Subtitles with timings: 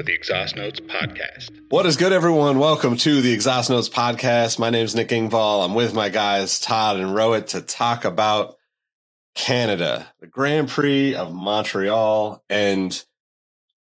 [0.00, 1.50] to the Exhaust Notes podcast.
[1.68, 2.58] What is good, everyone?
[2.58, 4.58] Welcome to the Exhaust Notes podcast.
[4.58, 5.62] My name is Nick Engvall.
[5.62, 8.56] I'm with my guys, Todd and Rohit, to talk about
[9.34, 13.04] Canada, the Grand Prix of Montreal, and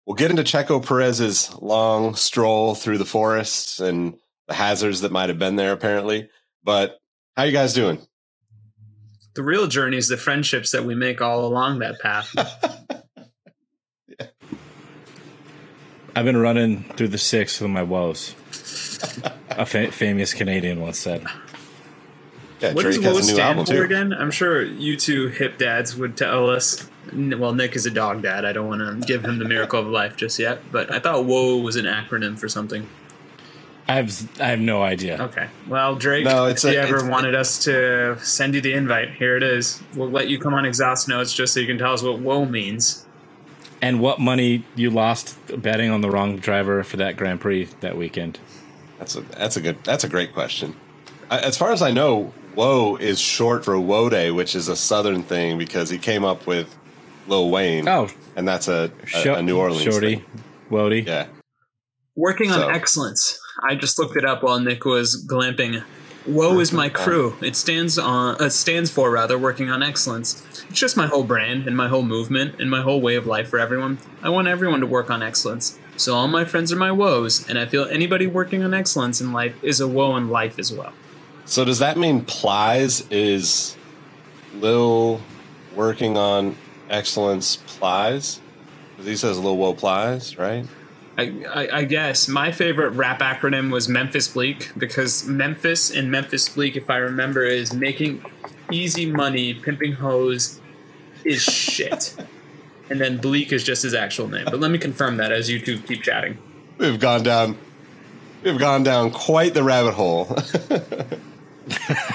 [0.08, 5.30] we'll get into Checo Perez's long stroll through the forests and the hazards that might
[5.30, 6.32] have been there, apparently.
[6.64, 6.98] But
[7.36, 8.00] how you guys doing?
[9.36, 12.34] The real journey is the friendships that we make all along that path.
[16.18, 18.34] I've been running through the six with my woes.
[19.52, 21.24] A fa- famous Canadian once said.
[22.60, 24.14] Yeah, what does Drake has WOW stand for again?
[24.14, 26.90] I'm sure you two hip dads would tell us.
[27.14, 28.46] Well, Nick is a dog dad.
[28.46, 31.24] I don't want to give him the miracle of life just yet, but I thought
[31.26, 32.88] WOA was an acronym for something.
[33.88, 35.22] I have I have no idea.
[35.22, 35.48] Okay.
[35.68, 39.12] Well, Drake, No, it's if you ever it's- wanted us to send you the invite,
[39.14, 39.82] here it is.
[39.96, 42.50] We'll let you come on Exhaust Notes just so you can tell us what WOA
[42.50, 43.06] means.
[43.88, 47.96] And what money you lost betting on the wrong driver for that Grand Prix that
[47.96, 48.38] weekend?
[49.00, 50.76] That's a that's a good that's a great question.
[51.32, 55.24] I, as far as I know, "Whoa" is short for "Wode," which is a Southern
[55.24, 56.76] thing because he came up with
[57.28, 57.88] Lil Wayne.
[57.88, 60.26] Oh, and that's a a, Sho- a New Orleans Shorty, thing.
[60.70, 61.06] Wody.
[61.06, 61.28] Yeah,
[62.18, 63.40] Working on excellence.
[63.70, 65.82] I just looked it up while Nick was glamping.
[66.28, 67.36] Woe is my crew.
[67.42, 70.46] It stands on uh, stands for rather working on excellence.
[70.70, 73.48] It's just my whole brand and my whole movement and my whole way of life
[73.50, 74.00] for everyone.
[74.22, 75.80] I want everyone to work on excellence.
[75.96, 79.32] So all my friends are my woes, and I feel anybody working on excellence in
[79.32, 80.94] life is a woe in life as well.
[81.46, 83.78] So does that mean Plies is
[84.54, 85.22] Lil
[85.76, 86.58] working on
[86.90, 88.42] excellence Plies?
[88.98, 90.66] 'Cause he says Lil Woe Plies, right?
[91.18, 96.48] I, I, I guess my favorite rap acronym was Memphis Bleek because Memphis and Memphis
[96.48, 98.24] Bleek, if I remember, is making
[98.72, 100.60] easy money, pimping hoes
[101.24, 102.16] is shit.
[102.90, 104.46] and then Bleek is just his actual name.
[104.46, 106.38] But let me confirm that as you two keep chatting.
[106.78, 107.58] We've gone down
[108.44, 110.26] we've gone down quite the rabbit hole.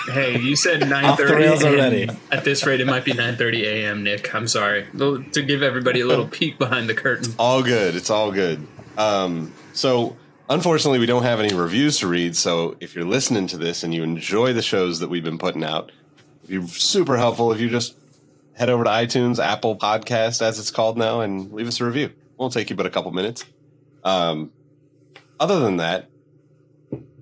[0.08, 2.08] Hey, you said Off the rails 9:30 already.
[2.30, 4.02] At this rate, it might be 9:30 a.m.
[4.02, 7.34] Nick, I'm sorry to give everybody a little peek behind the curtain.
[7.38, 7.94] all good.
[7.94, 8.66] It's all good.
[8.96, 10.16] Um, so
[10.48, 12.36] unfortunately, we don't have any reviews to read.
[12.36, 15.64] So if you're listening to this and you enjoy the shows that we've been putting
[15.64, 15.92] out,
[16.44, 17.96] it'd be super helpful if you just
[18.54, 22.12] head over to iTunes, Apple Podcast, as it's called now, and leave us a review.
[22.36, 23.44] Won't take you but a couple minutes.
[24.04, 24.52] Um,
[25.38, 26.10] other than that,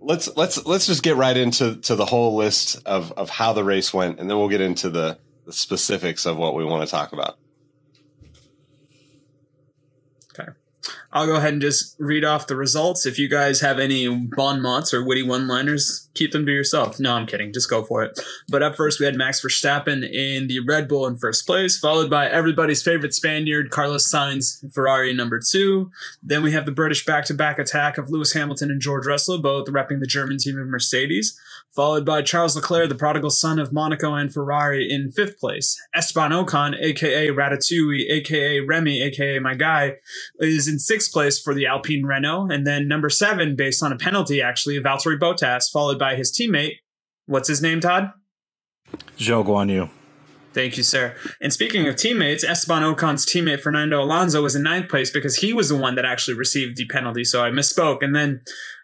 [0.00, 3.64] let's let's let's just get right into to the whole list of of how the
[3.64, 6.90] race went, and then we'll get into the the specifics of what we want to
[6.90, 7.38] talk about.
[10.32, 10.50] Okay.
[11.12, 13.04] I'll go ahead and just read off the results.
[13.04, 17.00] If you guys have any bon mots or witty one liners, keep them to yourself.
[17.00, 17.52] No, I'm kidding.
[17.52, 18.20] Just go for it.
[18.48, 22.08] But up first, we had Max Verstappen in the Red Bull in first place, followed
[22.10, 25.90] by everybody's favorite Spaniard, Carlos Sainz, Ferrari number two.
[26.22, 29.38] Then we have the British back to back attack of Lewis Hamilton and George Russell,
[29.38, 31.38] both repping the German team of Mercedes
[31.74, 35.80] followed by Charles Leclerc, the prodigal son of Monaco and Ferrari, in fifth place.
[35.94, 39.96] Esteban Ocon, aka Ratatouille, aka Remy, aka my guy,
[40.38, 42.48] is in sixth place for the Alpine Renault.
[42.50, 46.76] And then number seven, based on a penalty, actually, Valtteri Bottas, followed by his teammate.
[47.26, 48.12] What's his name, Todd?
[49.16, 49.88] Zhou Guan Yu.
[50.52, 51.14] Thank you, sir.
[51.40, 55.52] And speaking of teammates, Esteban Ocon's teammate Fernando Alonso was in ninth place because he
[55.52, 57.22] was the one that actually received the penalty.
[57.22, 58.02] So I misspoke.
[58.02, 58.40] And then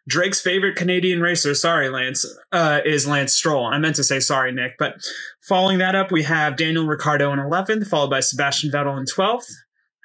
[0.08, 3.66] Drake's favorite Canadian racer, sorry, Lance, uh, is Lance Stroll.
[3.66, 4.76] I meant to say sorry, Nick.
[4.78, 4.94] But
[5.40, 9.50] following that up, we have Daniel Ricciardo in 11th, followed by Sebastian Vettel in 12th.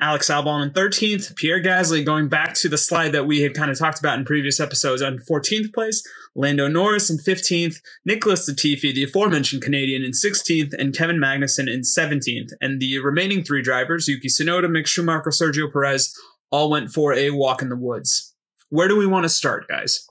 [0.02, 3.70] Alex Albon in 13th, Pierre Gasly going back to the slide that we had kind
[3.70, 6.02] of talked about in previous episodes on 14th place,
[6.36, 11.82] Lando Norris in 15th, Nicholas Latifi, the aforementioned Canadian, in 16th, and Kevin Magnussen in
[11.82, 12.50] 17th.
[12.60, 16.18] And the remaining three drivers, Yuki Tsunoda, Mick Schumacher, Sergio Perez,
[16.50, 18.31] all went for a walk in the woods.
[18.72, 20.08] Where do we want to start, guys?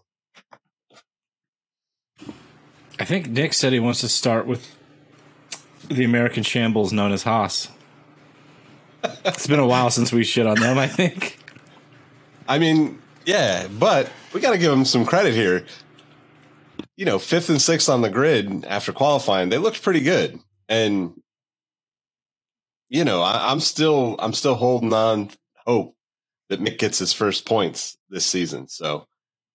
[2.99, 4.77] I think Nick said he wants to start with
[5.89, 7.69] the American shambles known as Haas.
[9.25, 11.39] It's been a while since we shit on them, I think.
[12.47, 15.65] I mean, yeah, but we got to give them some credit here.
[16.99, 20.39] You know, fifth and sixth on the grid after qualifying, they looked pretty good,
[20.69, 21.15] and
[22.91, 25.31] you know, I, I'm still I'm still holding on
[25.65, 25.97] hope
[26.51, 28.69] that Mick gets his first points this season.
[28.69, 29.07] So,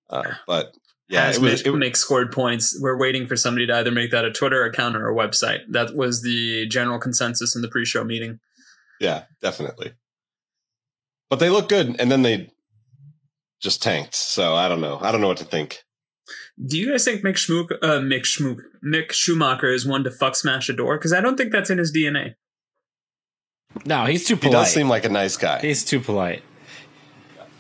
[0.10, 0.74] uh, but
[1.08, 2.76] yeah, Has it was, Mick, it, Mick scored points.
[2.82, 5.60] We're waiting for somebody to either make that a Twitter account or a website.
[5.70, 8.40] That was the general consensus in the pre-show meeting.
[9.00, 9.94] yeah, definitely.
[11.30, 12.50] But they look good, and then they
[13.62, 14.16] just tanked.
[14.16, 14.98] So I don't know.
[15.02, 15.84] I don't know what to think.
[16.66, 20.36] Do you guys think Mick Schmook, uh, Mick Schmook, Mick Schumacher is one to fuck
[20.36, 20.98] smash a door?
[20.98, 22.36] Because I don't think that's in his DNA.
[23.86, 24.54] No, he's too He polite.
[24.66, 25.60] does seem like a nice guy.
[25.60, 26.44] he's too polite.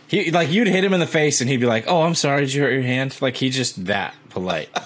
[0.08, 2.42] He like you'd hit him in the face and he'd be like, "Oh, I'm sorry,
[2.42, 4.70] did you hurt your hand?" Like he just that polite.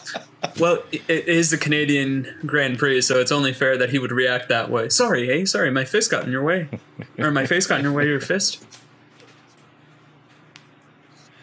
[0.58, 4.14] Well, it it is the Canadian Grand Prix, so it's only fair that he would
[4.14, 4.88] react that way.
[4.88, 6.70] Sorry, hey, sorry, my fist got in your way,
[7.20, 8.08] or my face got in your way.
[8.08, 8.64] Your fist.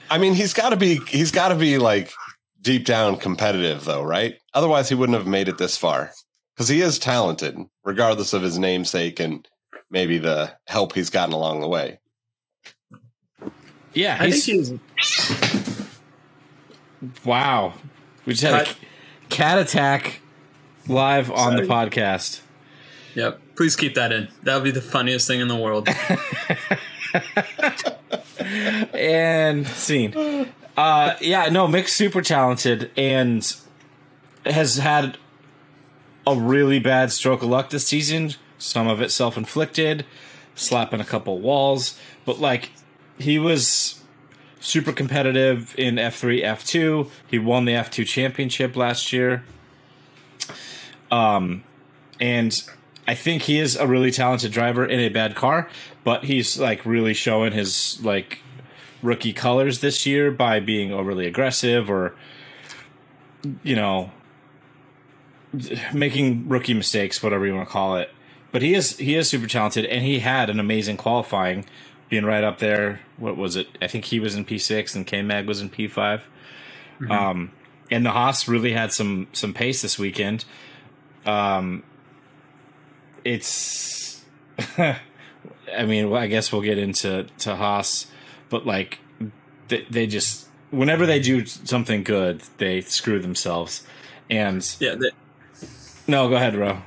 [0.09, 2.11] I mean, he's got to be he's got to be like
[2.63, 4.39] deep down competitive though, right?
[4.55, 6.13] Otherwise, he wouldn't have made it this far.
[6.55, 9.47] Because he is talented, regardless of his namesake and
[9.91, 11.99] maybe the help he's gotten along the way.
[13.97, 14.75] Yeah, I think he's,
[17.25, 17.73] wow.
[18.27, 18.71] We just had a
[19.31, 20.21] cat attack
[20.87, 22.43] live on the podcast.
[23.15, 23.41] Yep.
[23.57, 24.29] Please keep that in.
[24.43, 25.89] That would be the funniest thing in the world.
[28.95, 30.53] and scene.
[30.77, 33.57] Uh, yeah, no, Mick's super talented and
[34.45, 35.17] has had
[36.27, 38.35] a really bad stroke of luck this season.
[38.59, 40.05] Some of it self inflicted,
[40.55, 42.73] slapping a couple walls, but like
[43.19, 44.01] he was
[44.61, 47.09] super competitive in F3, F2.
[47.29, 49.45] He won the F2 championship last year.
[51.11, 51.63] Um,
[52.21, 52.63] and
[53.07, 55.69] I think he is a really talented driver in a bad car,
[56.05, 58.41] but he's like really showing his like
[59.03, 62.15] rookie colors this year by being overly aggressive or
[63.63, 64.11] you know
[65.93, 68.11] making rookie mistakes, whatever you want to call it.
[68.51, 71.65] But he is he is super talented, and he had an amazing qualifying,
[72.09, 73.01] being right up there.
[73.17, 73.69] What was it?
[73.81, 76.29] I think he was in P six and K Mag was in P 5
[77.11, 77.53] Um,
[77.91, 80.45] and the Haas really had some some pace this weekend.
[81.25, 81.83] Um,
[83.25, 84.25] it's,
[84.79, 88.07] I mean, well, I guess we'll get into to Haas,
[88.49, 89.01] but like
[89.69, 93.85] they, they just whenever they do something good, they screw themselves.
[94.31, 94.95] And yeah.
[94.95, 95.11] They,
[96.09, 96.83] no, go ahead, Ro.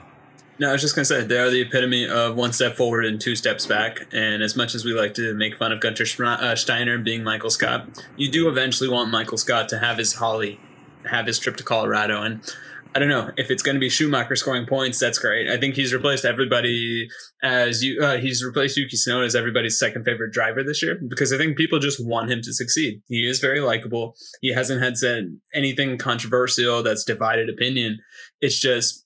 [0.60, 3.20] No, I was just gonna say they are the epitome of one step forward and
[3.20, 4.08] two steps back.
[4.12, 7.50] And as much as we like to make fun of Gunter uh, Steiner being Michael
[7.50, 10.60] Scott, you do eventually want Michael Scott to have his Holly,
[11.10, 12.42] have his trip to Colorado, and.
[12.96, 14.98] I don't know if it's going to be Schumacher scoring points.
[14.98, 15.48] That's great.
[15.48, 17.08] I think he's replaced everybody
[17.44, 18.02] as you.
[18.02, 21.56] Uh, he's replaced Yuki Tsunoda as everybody's second favorite driver this year because I think
[21.56, 23.04] people just want him to succeed.
[23.08, 24.16] He is very likable.
[24.42, 28.00] He hasn't had said anything controversial that's divided opinion.
[28.42, 29.06] It's just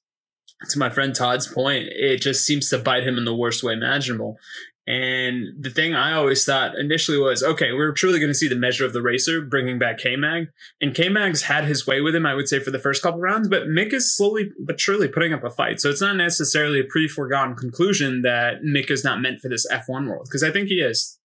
[0.70, 3.74] to my friend Todd's point, it just seems to bite him in the worst way
[3.74, 4.38] imaginable.
[4.86, 8.56] And the thing I always thought initially was, okay, we're truly going to see the
[8.56, 10.48] measure of the racer bringing back K-Mag.
[10.82, 13.48] And K-Mag's had his way with him, I would say, for the first couple rounds,
[13.48, 15.80] but Mick is slowly but surely putting up a fight.
[15.80, 20.10] So it's not necessarily a pre-foregone conclusion that Mick is not meant for this F1
[20.10, 21.18] world, because I think he is.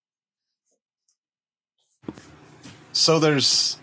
[2.93, 3.77] So there's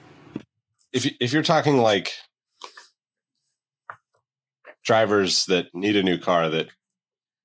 [0.93, 2.14] if if you're talking like
[4.87, 6.69] drivers that need a new car that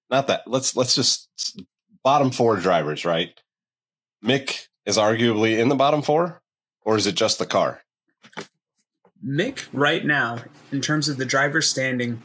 [0.09, 1.29] not that let's let's just
[2.03, 3.39] bottom four drivers, right?
[4.23, 6.41] Mick is arguably in the bottom four,
[6.83, 7.81] or is it just the car?
[9.25, 10.39] Mick, right now,
[10.71, 12.21] in terms of the driver standing,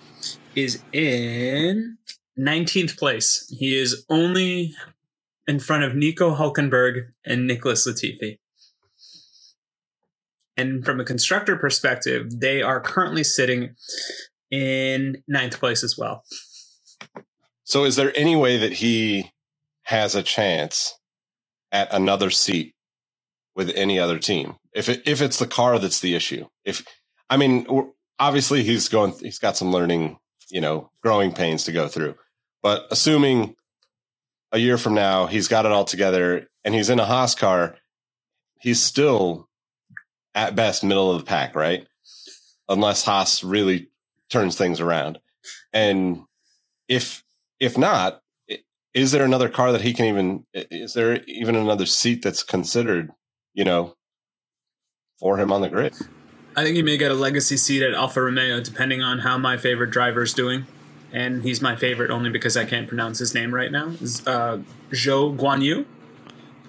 [0.54, 1.98] is in
[2.38, 3.52] 19th place.
[3.56, 4.74] He is only
[5.46, 8.38] in front of Nico Hulkenberg and Nicholas Latifi.
[10.56, 13.76] And from a constructor perspective, they are currently sitting
[14.50, 16.24] in ninth place as well.
[17.64, 19.32] So is there any way that he
[19.82, 20.94] has a chance
[21.72, 22.74] at another seat
[23.54, 24.56] with any other team?
[24.72, 26.46] If it, if it's the car that's the issue.
[26.64, 26.86] If
[27.28, 27.66] I mean,
[28.18, 32.14] obviously he's going he's got some learning, you know, growing pains to go through.
[32.62, 33.56] But assuming
[34.52, 37.76] a year from now he's got it all together and he's in a Haas car,
[38.60, 39.48] he's still
[40.34, 41.86] at best middle of the pack, right?
[42.68, 43.88] Unless Haas really
[44.30, 45.18] turns things around.
[45.72, 46.22] And
[46.88, 47.22] if
[47.60, 48.20] if not,
[48.94, 53.10] is there another car that he can even is there even another seat that's considered,
[53.54, 53.94] you know,
[55.18, 55.94] for him on the grid?
[56.56, 59.56] I think he may get a legacy seat at Alfa Romeo, depending on how my
[59.58, 60.66] favorite driver is doing.
[61.12, 63.88] And he's my favorite only because I can't pronounce his name right now.
[64.00, 64.58] Is, Uh,
[64.90, 65.86] Zhou Guan Yu?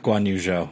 [0.04, 0.70] Guan Yu Zhou.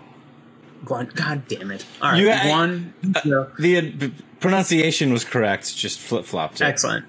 [0.84, 1.86] Guan, God damn it.
[2.02, 2.22] All right.
[2.22, 2.94] You- Guan.
[3.04, 3.56] Zhou.
[3.58, 4.10] The uh,
[4.46, 6.62] pronunciation was correct, just flip flopped.
[6.62, 7.06] Excellent.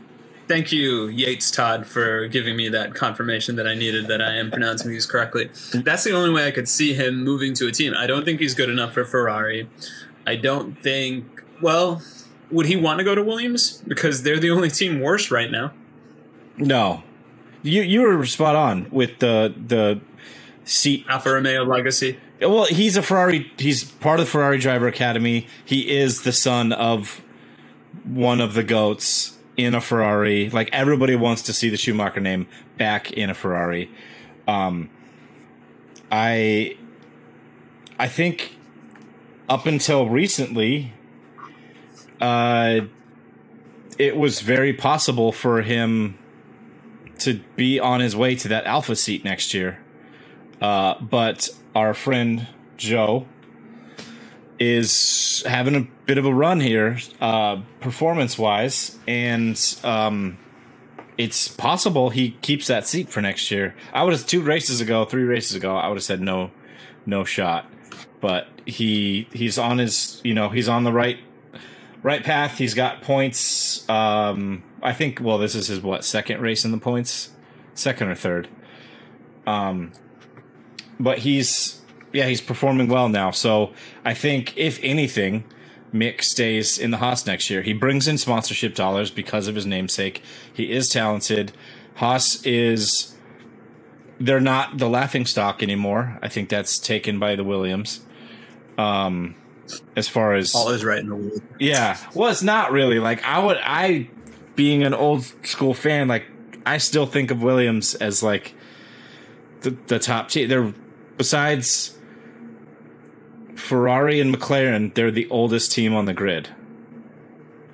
[0.48, 4.50] Thank you, Yates Todd, for giving me that confirmation that I needed that I am
[4.50, 5.50] pronouncing these correctly.
[5.74, 7.94] That's the only way I could see him moving to a team.
[7.96, 9.68] I don't think he's good enough for Ferrari.
[10.24, 11.42] I don't think.
[11.60, 12.00] Well,
[12.50, 13.82] would he want to go to Williams?
[13.88, 15.72] Because they're the only team worse right now.
[16.56, 17.02] No,
[17.62, 20.00] you you were spot on with the the
[20.64, 21.06] seat.
[21.08, 22.18] Alfa Romeo legacy.
[22.40, 23.50] Well, he's a Ferrari.
[23.58, 25.48] He's part of the Ferrari Driver Academy.
[25.64, 27.20] He is the son of
[28.06, 30.50] one of the goats in a Ferrari.
[30.50, 32.46] Like everybody wants to see the Schumacher name
[32.78, 33.90] back in a Ferrari.
[34.46, 34.90] Um,
[36.10, 36.76] I
[37.98, 38.56] I think
[39.48, 40.92] up until recently,
[42.20, 42.80] uh,
[43.98, 46.18] it was very possible for him
[47.18, 49.78] to be on his way to that Alfa seat next year.
[50.60, 52.46] Uh, but our friend
[52.78, 53.26] Zhou
[54.58, 60.38] is having a bit of a run here, uh, performance wise, and um,
[61.18, 63.74] it's possible he keeps that seat for next year.
[63.92, 66.50] I would have two races ago, three races ago, I would have said no,
[67.04, 67.70] no shot.
[68.20, 71.18] But he he's on his you know he's on the right
[72.02, 72.58] right path.
[72.58, 73.88] He's got points.
[73.88, 75.20] Um, I think.
[75.20, 77.30] Well, this is his what second race in the points,
[77.74, 78.48] second or third.
[79.46, 79.92] Um,
[80.98, 81.75] but he's
[82.16, 83.30] yeah he's performing well now.
[83.30, 83.72] So
[84.04, 85.44] I think if anything,
[85.92, 87.62] Mick stays in the Haas next year.
[87.62, 90.22] He brings in sponsorship dollars because of his namesake.
[90.52, 91.52] He is talented.
[91.96, 93.14] Haas is
[94.18, 96.18] they're not the laughing stock anymore.
[96.22, 98.00] I think that's taken by the Williams.
[98.78, 99.34] Um,
[99.94, 101.42] as far as All is right in the world.
[101.58, 103.58] yeah, well, it's not really like I would.
[103.60, 104.08] I
[104.54, 106.24] being an old school fan, like
[106.64, 108.54] I still think of Williams as like
[109.62, 110.48] the the top team.
[110.48, 110.72] They're
[111.16, 111.95] besides
[113.56, 116.48] Ferrari and McLaren, they're the oldest team on the grid.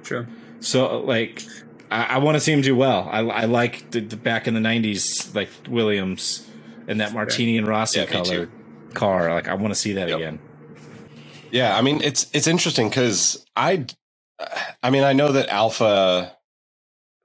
[0.05, 0.27] True.
[0.61, 1.43] So like,
[1.91, 3.09] I, I want to see him do well.
[3.11, 6.49] I, I like the, the back in the '90s, like Williams
[6.89, 8.49] and that Martini and Rossi Yeah, color
[8.95, 9.33] car.
[9.33, 10.19] Like I want to see that Yep.
[10.19, 10.39] again.
[11.51, 13.87] Yeah, I mean it's it's interesting because I,
[14.83, 16.37] I mean I know that Alfa,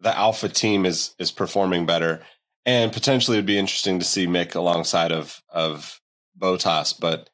[0.02, 2.22] the Alfa team is is performing better,
[2.66, 6.02] and potentially it'd be interesting to see Mick alongside of of
[6.38, 7.30] Bottas, but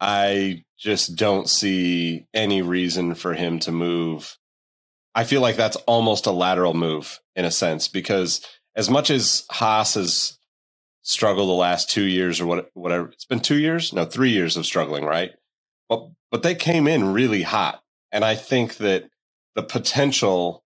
[0.00, 4.36] I just don't see any reason for him to move.
[5.14, 9.46] I feel like that's almost a lateral move in a sense because as much as
[9.50, 10.38] Haas has
[11.02, 14.56] struggled the last two years or what whatever it's been two years no three years
[14.56, 15.30] of struggling right
[15.88, 19.08] but but they came in really hot, and I think that
[19.54, 20.62] the potential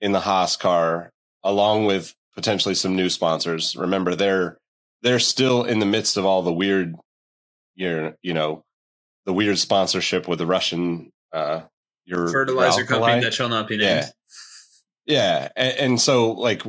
[0.00, 1.10] in the Haas car,
[1.42, 3.76] along with potentially some new sponsors.
[3.76, 4.58] Remember, they're
[5.02, 6.94] they're still in the midst of all the weird,
[7.74, 8.64] you you know,
[9.26, 11.62] the weird sponsorship with the Russian uh,
[12.04, 14.04] your Fertilizer company that shall not be named.
[14.06, 14.10] Yeah.
[15.04, 16.62] Yeah, and, and so like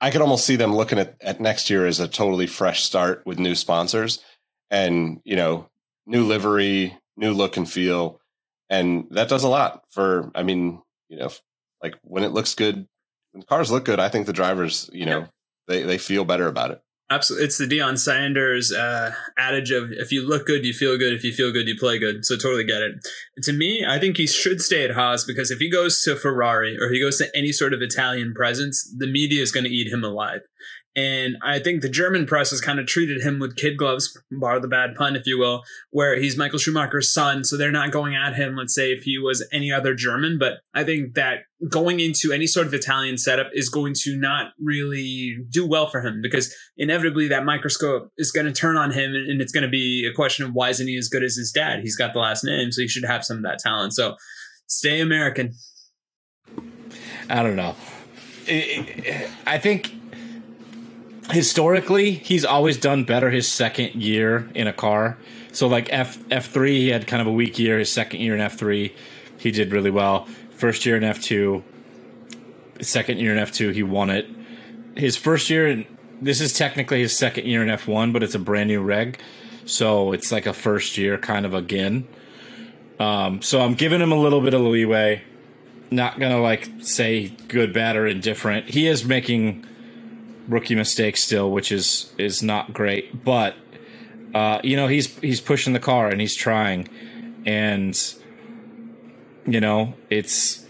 [0.00, 3.22] I could almost see them looking at, at next year as a totally fresh start
[3.24, 4.18] with new sponsors
[4.68, 5.68] and, you know,
[6.06, 8.20] new livery, new look and feel.
[8.68, 11.30] And that does a lot for, I mean, you know,
[11.80, 12.88] like when it looks good,
[13.30, 15.26] when cars look good, I think the drivers, you know, Yeah.
[15.68, 16.82] they, they feel better about it.
[17.12, 21.12] Absolutely, it's the Deion Sanders uh, adage of if you look good, you feel good.
[21.12, 22.24] If you feel good, you play good.
[22.24, 23.06] So totally get it.
[23.42, 26.78] To me, I think he should stay at Haas because if he goes to Ferrari
[26.80, 29.92] or he goes to any sort of Italian presence, the media is going to eat
[29.92, 30.40] him alive.
[30.94, 34.60] And I think the German press has kind of treated him with kid gloves, bar
[34.60, 37.44] the bad pun, if you will, where he's Michael Schumacher's son.
[37.44, 40.38] So they're not going at him, let's say, if he was any other German.
[40.38, 44.52] But I think that going into any sort of Italian setup is going to not
[44.60, 49.14] really do well for him because inevitably that microscope is going to turn on him
[49.14, 51.52] and it's going to be a question of why isn't he as good as his
[51.52, 51.80] dad?
[51.80, 53.94] He's got the last name, so he should have some of that talent.
[53.94, 54.16] So
[54.66, 55.54] stay American.
[57.30, 57.76] I don't know.
[59.46, 59.94] I think
[61.30, 65.16] historically he's always done better his second year in a car.
[65.52, 67.78] So like F F three, he had kind of a weak year.
[67.78, 68.94] His second year in F three,
[69.38, 70.26] he did really well.
[70.56, 71.62] First year in F two,
[72.80, 74.26] second year in F two, he won it.
[74.96, 75.86] His first year in
[76.20, 79.18] this is technically his second year in F one, but it's a brand new reg,
[79.64, 82.06] so it's like a first year kind of again.
[83.00, 85.22] Um, so I'm giving him a little bit of leeway
[85.90, 88.70] not gonna like say good, bad, or indifferent.
[88.70, 89.66] He is making
[90.48, 93.24] rookie mistake still, which is is not great.
[93.24, 93.54] But
[94.34, 96.88] uh, you know he's he's pushing the car and he's trying,
[97.46, 97.98] and
[99.46, 100.64] you know it's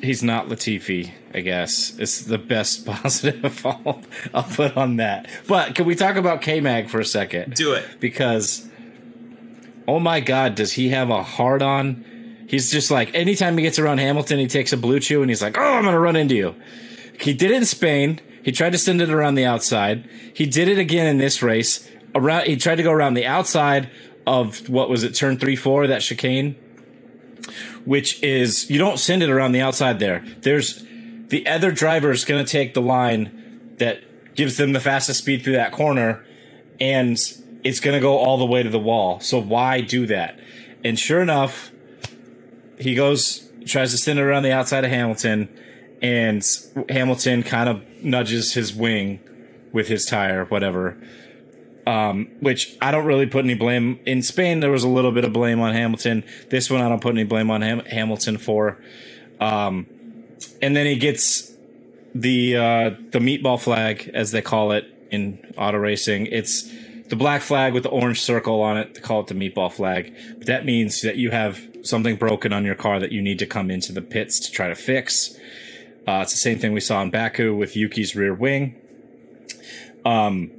[0.00, 1.12] he's not Latifi.
[1.34, 4.02] I guess it's the best positive I'll,
[4.32, 5.28] I'll put on that.
[5.46, 7.54] But can we talk about K Mag for a second?
[7.54, 7.84] Do it.
[8.00, 8.66] because
[9.86, 12.04] oh my god, does he have a hard on?
[12.48, 15.58] He's just like anytime he gets around Hamilton, he takes a BlueChew and he's like,
[15.58, 16.54] "Oh, I'm gonna run into you."
[17.20, 18.20] He did it in Spain.
[18.42, 20.08] He tried to send it around the outside.
[20.32, 21.88] He did it again in this race.
[22.14, 23.90] Around, he tried to go around the outside
[24.26, 26.54] of what was it, turn three, four, that chicane,
[27.84, 30.24] which is you don't send it around the outside there.
[30.40, 30.84] There's
[31.28, 35.42] the other driver is going to take the line that gives them the fastest speed
[35.42, 36.24] through that corner,
[36.80, 37.18] and
[37.64, 39.20] it's going to go all the way to the wall.
[39.20, 40.38] So why do that?
[40.84, 41.70] And sure enough,
[42.78, 45.48] he goes tries to send it around the outside of Hamilton,
[46.02, 46.44] and
[46.88, 49.20] Hamilton kind of nudges his wing
[49.72, 50.96] with his tire, whatever.
[51.86, 54.60] Um, which I don't really put any blame in Spain.
[54.60, 56.22] There was a little bit of blame on Hamilton.
[56.50, 58.78] This one, I don't put any blame on Ham- Hamilton for.
[59.40, 59.86] Um,
[60.60, 61.50] and then he gets
[62.14, 66.26] the uh, the meatball flag, as they call it in auto racing.
[66.26, 66.70] It's
[67.08, 68.94] the black flag with the orange circle on it.
[68.94, 70.14] They call it the meatball flag.
[70.36, 73.46] But that means that you have something broken on your car that you need to
[73.46, 75.34] come into the pits to try to fix.
[76.08, 78.74] Uh, it's the same thing we saw in Baku with Yuki's rear wing.
[80.06, 80.50] Um,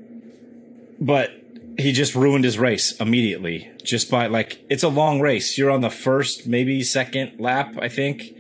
[0.99, 1.31] but
[1.75, 5.57] he just ruined his race immediately just by like it's a long race.
[5.57, 8.31] You're on the first, maybe second lap, I think,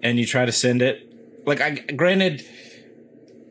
[0.00, 1.12] and you try to send it.
[1.44, 2.46] Like I granted,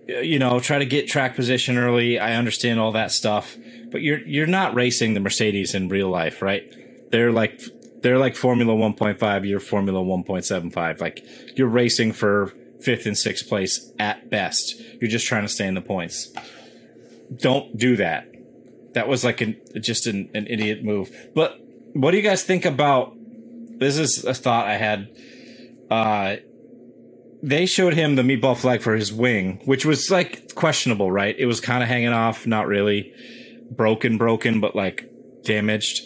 [0.08, 2.20] you know, try to get track position early.
[2.20, 3.58] I understand all that stuff,
[3.92, 6.64] but you're you're not racing the Mercedes in real life, right?
[7.12, 7.62] They're like
[8.02, 11.02] they're like Formula 1.5, you're Formula 1.75.
[11.02, 11.26] Like
[11.58, 14.75] you're racing for fifth and sixth place at best.
[15.00, 16.32] You're just trying to stay in the points.
[17.36, 18.28] Don't do that.
[18.94, 21.12] That was like an just an, an idiot move.
[21.34, 21.60] But
[21.94, 23.16] what do you guys think about
[23.80, 25.10] this is a thought I had.
[25.90, 26.36] Uh
[27.42, 31.36] they showed him the meatball flag for his wing, which was like questionable, right?
[31.38, 33.13] It was kind of hanging off, not really
[33.70, 35.10] broken, broken, but like
[35.44, 36.04] damaged.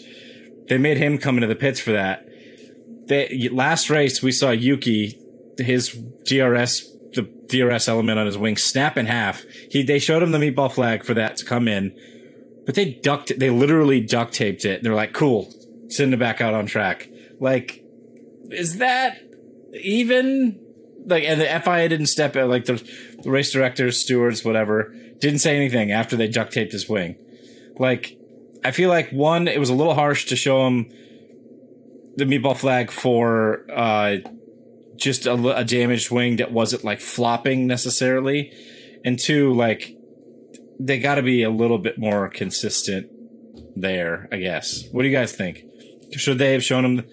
[0.68, 2.26] They made him come into the pits for that.
[3.06, 5.18] They, last race, we saw Yuki,
[5.64, 5.90] his
[6.24, 9.44] DRS, the DRS element on his wing snap in half.
[9.70, 11.96] He, they showed him the meatball flag for that to come in,
[12.66, 13.38] but they ducked it.
[13.38, 14.82] They literally duct taped it.
[14.82, 15.52] They're like, cool,
[15.88, 17.08] send it back out on track.
[17.40, 17.84] Like,
[18.50, 19.18] is that
[19.72, 20.60] even?
[21.08, 22.74] like and the FIA didn't step in like the,
[23.22, 27.16] the race directors, stewards, whatever, didn't say anything after they duct taped his wing.
[27.78, 28.16] Like
[28.64, 30.90] I feel like one, it was a little harsh to show him
[32.16, 34.16] the meatball flag for uh,
[34.98, 38.52] just a, a damaged wing that wasn't like flopping necessarily,
[39.04, 39.96] and two, like
[40.78, 43.10] they got to be a little bit more consistent
[43.76, 44.28] there.
[44.30, 44.84] I guess.
[44.92, 45.64] What do you guys think?
[46.12, 47.04] Should they have shown him?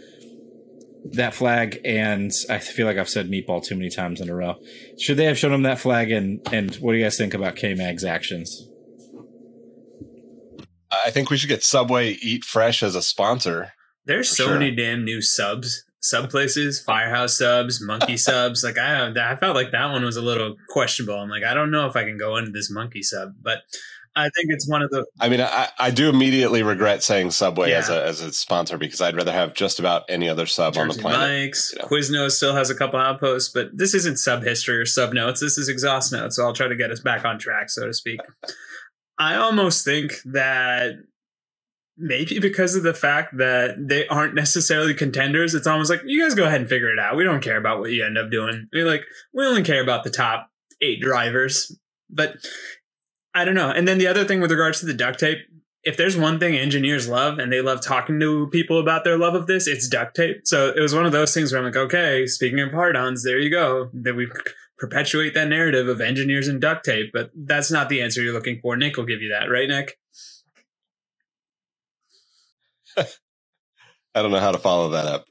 [1.14, 4.56] that flag and I feel like I've said meatball too many times in a row.
[5.00, 7.56] Should they have shown him that flag and and what do you guys think about
[7.56, 8.68] K Mag's actions?
[10.92, 13.74] I think we should get Subway Eat Fresh as a sponsor.
[14.06, 14.54] There's so sure.
[14.54, 18.64] many damn new subs, sub places, Firehouse subs, Monkey subs.
[18.64, 21.20] Like I, I felt like that one was a little questionable.
[21.20, 23.60] I'm like, I don't know if I can go into this Monkey sub, but
[24.18, 25.06] I think it's one of the.
[25.20, 27.80] I mean, I, I do immediately regret saying Subway Yeah.
[27.80, 30.88] as a as a sponsor because I'd rather have just about any other sub on
[30.88, 31.20] the planet.
[31.46, 31.86] Mike's, you know.
[31.90, 35.42] Quiznos still has a couple outposts, but this isn't sub history or sub notes.
[35.42, 36.38] This is exhaust notes.
[36.38, 38.22] So I'll try to get us back on track, so to speak.
[39.20, 40.94] I almost think that
[41.98, 46.36] maybe because of the fact that they aren't necessarily contenders, it's almost like you guys
[46.36, 47.16] go ahead and figure it out.
[47.16, 48.68] We don't care about what you end up doing.
[48.74, 50.50] We're like we only care about the top
[50.82, 51.78] eight drivers,
[52.10, 52.36] but
[53.34, 53.70] I don't know.
[53.70, 55.40] And then the other thing with regards to the duct tape,
[55.84, 59.36] if there's one thing engineers love and they love talking to people about their love
[59.36, 60.42] of this, it's duct tape.
[60.46, 63.38] So it was one of those things where I'm like, okay, speaking of hard-ons, there
[63.38, 63.90] you go.
[63.94, 64.28] That we
[64.80, 68.60] perpetuate that narrative of engineers and duct tape, but that's not the answer you're looking
[68.62, 68.76] for.
[68.76, 69.98] Nick will give you that, right, Nick?
[72.98, 75.26] I don't know how to follow that up.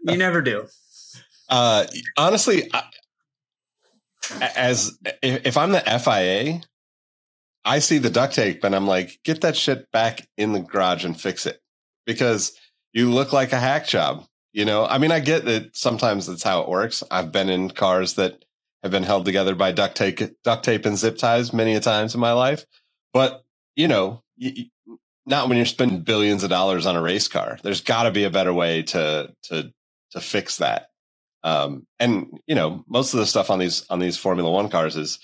[0.00, 0.66] You never do.
[1.48, 2.82] Uh, honestly, I,
[4.56, 6.60] as if, I'm the FIA,
[7.64, 11.04] I see the duct tape and I'm like, get that shit back in the garage
[11.04, 11.60] and fix it
[12.06, 12.56] because
[12.92, 14.24] you look like a hack job.
[14.52, 17.02] You know, I mean, I get that sometimes that's how it works.
[17.10, 18.44] I've been in cars that
[18.82, 22.14] have been held together by duct tape, duct tape and zip ties many a times
[22.14, 22.64] in my life,
[23.12, 24.22] but you know,
[25.26, 27.58] not when you're spending billions of dollars on a race car.
[27.62, 29.72] There's got to be a better way to to
[30.12, 30.88] to fix that.
[31.42, 34.96] Um, and you know, most of the stuff on these on these Formula One cars
[34.96, 35.18] is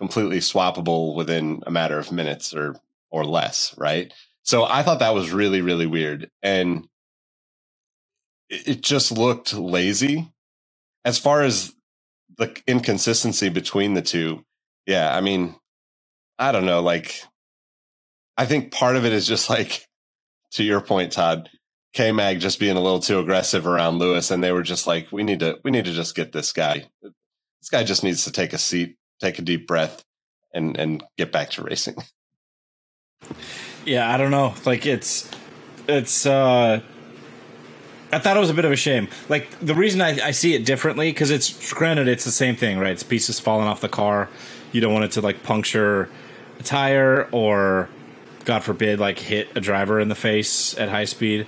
[0.00, 2.76] completely swappable within a matter of minutes or
[3.10, 4.12] or less, right?
[4.42, 6.88] So I thought that was really really weird, and
[8.48, 10.30] it, it just looked lazy.
[11.04, 11.74] As far as
[12.38, 14.42] the inconsistency between the two,
[14.86, 15.54] yeah, I mean,
[16.38, 17.22] I don't know, like.
[18.36, 19.86] I think part of it is just like,
[20.52, 21.50] to your point, Todd,
[21.92, 25.12] K Mag just being a little too aggressive around Lewis, and they were just like,
[25.12, 26.84] we need to, we need to just get this guy.
[27.02, 30.04] This guy just needs to take a seat, take a deep breath,
[30.52, 31.96] and and get back to racing.
[33.86, 34.54] Yeah, I don't know.
[34.64, 35.30] Like it's
[35.86, 36.80] it's uh
[38.12, 39.08] I thought it was a bit of a shame.
[39.28, 42.78] Like the reason I, I see it differently because it's granted it's the same thing,
[42.78, 42.92] right?
[42.92, 44.28] It's pieces falling off the car.
[44.72, 46.08] You don't want it to like puncture
[46.58, 47.88] a tire or,
[48.44, 51.46] God forbid, like hit a driver in the face at high speed.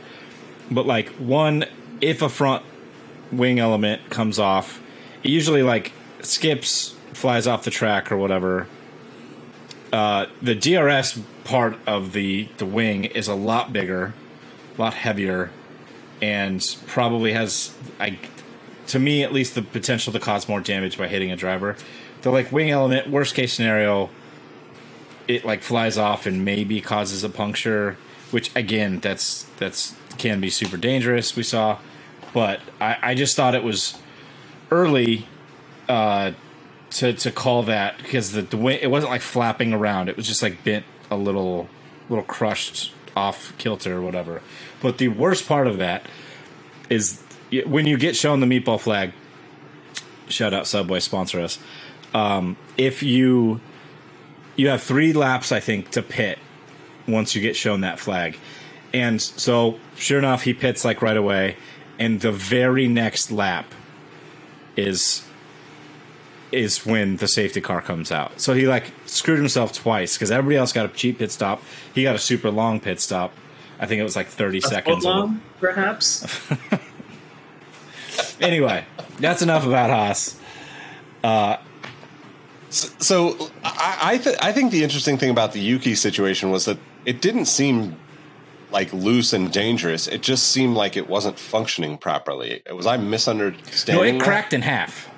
[0.70, 1.66] But like one,
[2.00, 2.64] if a front
[3.30, 4.80] wing element comes off,
[5.22, 8.66] it usually like skips, flies off the track or whatever.
[9.92, 14.14] Uh, the DRS part of the the wing is a lot bigger,
[14.76, 15.50] a lot heavier,
[16.20, 18.18] and probably has I
[18.88, 21.76] to me at least the potential to cause more damage by hitting a driver.
[22.22, 24.10] The like wing element, worst case scenario,
[25.28, 27.96] it like flies off and maybe causes a puncture,
[28.30, 31.36] which again that's that's can be super dangerous.
[31.36, 31.78] We saw,
[32.32, 33.98] but I, I just thought it was
[34.70, 35.26] early
[35.88, 36.32] uh,
[36.90, 40.08] to to call that because the the wing it wasn't like flapping around.
[40.08, 41.68] It was just like bent a little
[42.08, 44.42] little crushed off kilter or whatever.
[44.80, 46.06] But the worst part of that
[46.88, 47.22] is
[47.66, 49.12] when you get shown the meatball flag.
[50.28, 51.58] Shout out Subway sponsor us.
[52.12, 53.60] Um, if you
[54.56, 56.38] you have three laps, I think, to pit
[57.06, 58.38] once you get shown that flag.
[58.92, 61.56] And so, sure enough, he pits like right away.
[61.98, 63.72] And the very next lap
[64.76, 65.22] is
[66.52, 68.40] is when the safety car comes out.
[68.40, 71.62] So he like screwed himself twice because everybody else got a cheap pit stop.
[71.94, 73.32] He got a super long pit stop.
[73.80, 75.04] I think it was like thirty A seconds.
[75.04, 76.26] long, perhaps.
[78.40, 78.84] Anyway,
[79.18, 80.38] that's enough about Haas.
[82.98, 86.78] So I I, th- I think the interesting thing about the Yuki situation was that
[87.04, 87.96] it didn't seem
[88.70, 90.06] like loose and dangerous.
[90.08, 92.62] It just seemed like it wasn't functioning properly.
[92.70, 94.18] Was I misunderstanding?
[94.18, 95.08] No, it cracked in half.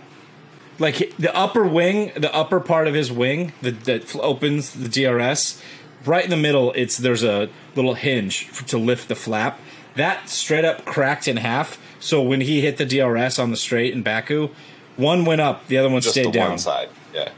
[0.79, 5.61] Like the upper wing, the upper part of his wing that, that opens the DRS,
[6.05, 9.59] right in the middle, it's there's a little hinge to lift the flap.
[9.97, 11.81] That straight up cracked in half.
[11.99, 14.51] So when he hit the DRS on the straight in Baku,
[14.97, 16.51] one went up, the other one just stayed the down.
[16.51, 16.91] one side.
[17.13, 17.31] Yeah.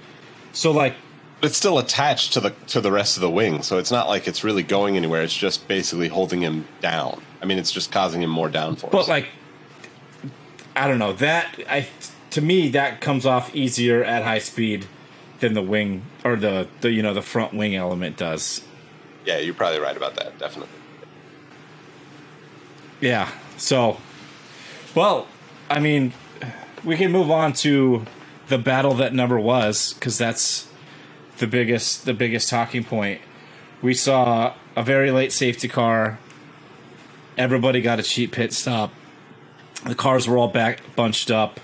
[0.52, 0.94] So like
[1.42, 4.28] It's still attached to the to the rest of the wing, so it's not like
[4.28, 5.22] it's really going anywhere.
[5.22, 7.22] It's just basically holding him down.
[7.42, 8.90] I mean, it's just causing him more downforce.
[8.90, 9.28] But like,
[10.76, 11.88] I don't know that I
[12.30, 14.86] to me that comes off easier at high speed
[15.40, 18.62] than the wing or the the you know the front wing element does.
[19.24, 20.38] yeah, you're probably right about that.
[20.38, 20.72] Definitely.
[23.00, 23.30] Yeah.
[23.56, 23.96] So,
[24.94, 25.26] well,
[25.70, 26.12] I mean,
[26.84, 28.04] we can move on to
[28.50, 30.68] the battle that never was because that's
[31.38, 33.20] the biggest the biggest talking point.
[33.80, 36.18] We saw a very late safety car.
[37.38, 38.92] Everybody got a cheap pit stop.
[39.86, 41.58] The cars were all back bunched up,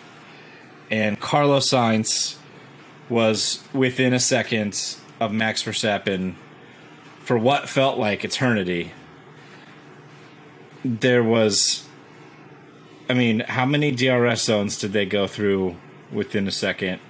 [0.91, 2.37] and Carlos Sainz
[3.11, 6.35] was within a second of Max Verstappen
[7.21, 8.93] for what felt like eternity
[10.85, 11.87] there was
[13.09, 15.77] I mean, how many DRS zones did they go through
[16.13, 17.01] within a second?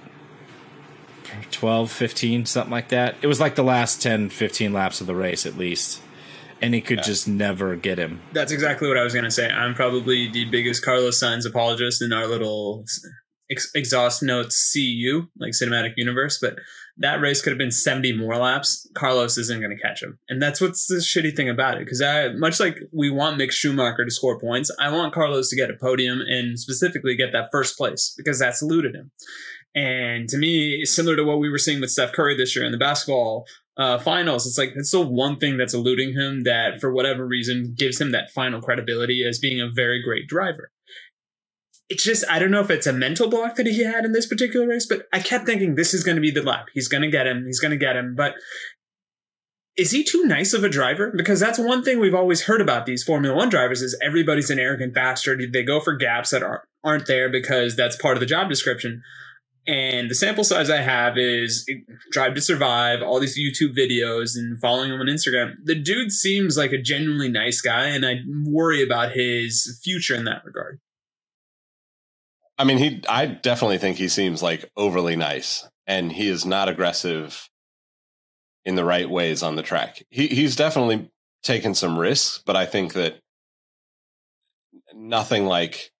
[1.51, 3.15] 12, 15, something like that.
[3.21, 6.01] It was like the last 10, 15 laps of the race at least.
[6.61, 8.19] And he could just never get him.
[8.33, 9.47] That's exactly what I was going to say.
[9.47, 12.83] I'm probably the biggest Carlos Sainz apologist in our little
[13.51, 16.55] ex- exhaust notes CU, like cinematic universe, but
[16.99, 18.89] that race could have been 70 more laps.
[18.95, 20.17] Carlos isn't going to catch him.
[20.29, 21.85] And that's what's the shitty thing about it.
[21.85, 22.01] Because
[22.37, 25.75] much like we want Mick Schumacher to score points, I want Carlos to get a
[25.75, 29.11] podium and specifically get that first place because that's eluded him.
[29.75, 32.71] And to me, similar to what we were seeing with Steph Curry this year in
[32.71, 33.45] the basketball
[33.77, 37.75] uh, finals, it's like it's the one thing that's eluding him that, for whatever reason,
[37.77, 40.71] gives him that final credibility as being a very great driver.
[41.89, 44.27] It's just I don't know if it's a mental block that he had in this
[44.27, 46.67] particular race, but I kept thinking this is going to be the lap.
[46.73, 47.45] He's going to get him.
[47.45, 48.15] He's going to get him.
[48.15, 48.33] But
[49.77, 51.13] is he too nice of a driver?
[51.15, 54.59] Because that's one thing we've always heard about these Formula One drivers is everybody's an
[54.59, 55.41] arrogant bastard.
[55.53, 59.01] They go for gaps that aren't aren't there because that's part of the job description.
[59.67, 61.69] And the sample size I have is
[62.11, 65.55] Drive to Survive, all these YouTube videos, and following him on Instagram.
[65.65, 70.23] The dude seems like a genuinely nice guy, and I worry about his future in
[70.23, 70.79] that regard.
[72.57, 73.03] I mean, he.
[73.07, 77.49] I definitely think he seems like overly nice, and he is not aggressive
[78.65, 80.03] in the right ways on the track.
[80.09, 81.09] He he's definitely
[81.43, 83.19] taken some risks, but I think that
[84.93, 85.91] nothing like.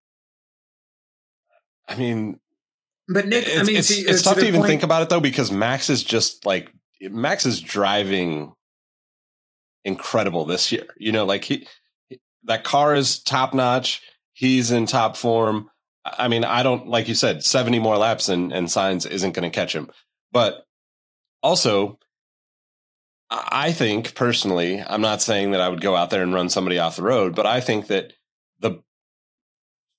[1.88, 2.40] I mean,
[3.08, 5.02] But Nick, it's, I mean, it's, to- it's to tough to even point- think about
[5.04, 8.54] it though because Max is just like Max is driving
[9.86, 10.86] incredible this year.
[10.98, 11.68] You know, like he
[12.46, 14.02] that car is top notch.
[14.34, 15.70] He's in top form.
[16.18, 19.50] I mean, I don't like you said, seventy more laps and and Sainz isn't going
[19.50, 19.90] to catch him.
[20.32, 20.66] But
[21.42, 22.00] also,
[23.30, 26.80] I think personally, I'm not saying that I would go out there and run somebody
[26.80, 28.14] off the road, but I think that
[28.60, 28.82] the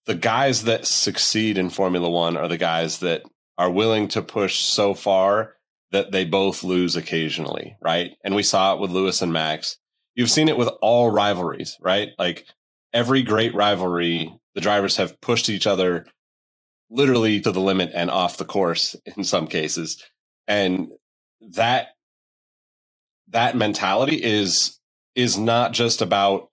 [0.07, 3.23] the guys that succeed in Formula One are the guys that
[3.59, 5.55] are willing to push so far
[5.91, 8.13] that they both lose occasionally, right?
[8.23, 9.79] And we saw it with Lewis and Max.
[10.15, 12.11] You've seen it with all rivalries, right?
[12.19, 12.47] Like
[12.93, 16.05] every great rivalry, the drivers have pushed each other
[16.91, 20.03] literally to the limit and off the course in some cases.
[20.49, 20.89] And
[21.55, 21.91] that
[23.29, 24.81] that mentality is
[25.15, 26.49] is not just about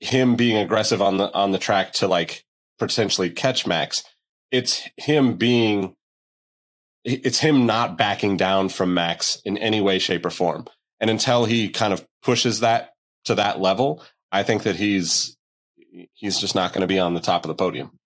[0.00, 2.44] him being aggressive on the on the track to like
[2.78, 4.04] potentially catch Max.
[4.50, 5.94] It's him being
[7.04, 10.66] it's him not backing down from Max in any way, shape, or form.
[11.00, 12.90] And until he kind of pushes that
[13.24, 15.38] to that level, I think that he's
[16.14, 17.98] he's just not going to be on the top of the podium.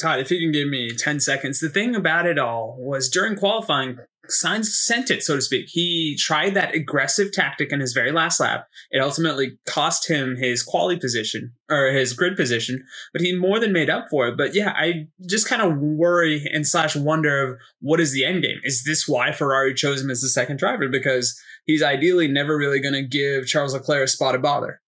[0.00, 1.60] Todd, if you can give me 10 seconds.
[1.60, 3.98] The thing about it all was during qualifying,
[4.30, 5.66] Sainz sent it, so to speak.
[5.68, 8.68] He tried that aggressive tactic in his very last lap.
[8.90, 13.72] It ultimately cost him his quality position or his grid position, but he more than
[13.72, 14.36] made up for it.
[14.36, 18.42] But yeah, I just kind of worry and slash wonder of what is the end
[18.42, 18.60] game?
[18.62, 20.88] Is this why Ferrari chose him as the second driver?
[20.88, 24.81] Because he's ideally never really going to give Charles Leclerc a spot of bother.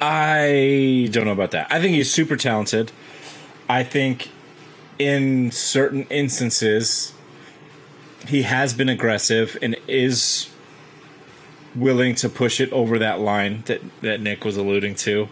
[0.00, 1.68] I don't know about that.
[1.70, 2.92] I think he's super talented.
[3.68, 4.30] I think
[4.98, 7.12] in certain instances
[8.26, 10.50] he has been aggressive and is
[11.74, 15.28] willing to push it over that line that, that Nick was alluding to.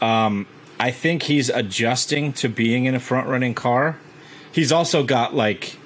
[0.00, 0.46] Um,
[0.78, 3.98] I think he's adjusting to being in a front running car.
[4.52, 5.76] He's also got like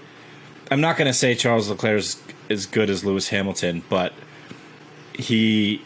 [0.71, 4.13] I'm not going to say Charles Leclerc is as good as Lewis Hamilton, but
[5.13, 5.83] he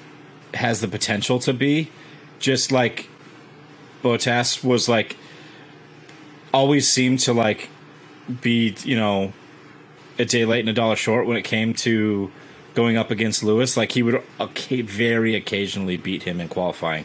[0.53, 1.90] has the potential to be
[2.38, 3.09] just like
[4.03, 5.16] Bottas was like
[6.53, 7.68] always seemed to like
[8.40, 9.33] be, you know,
[10.18, 12.31] a day late and a dollar short when it came to
[12.75, 13.77] going up against Lewis.
[13.77, 17.05] Like he would okay, very occasionally beat him in qualifying.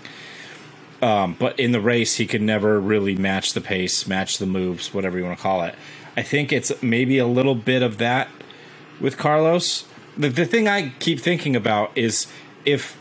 [1.01, 4.93] Um, but in the race, he could never really match the pace, match the moves,
[4.93, 5.75] whatever you want to call it.
[6.17, 8.27] I think it's maybe a little bit of that
[8.99, 9.85] with Carlos.
[10.17, 12.27] The, the thing I keep thinking about is
[12.65, 12.98] if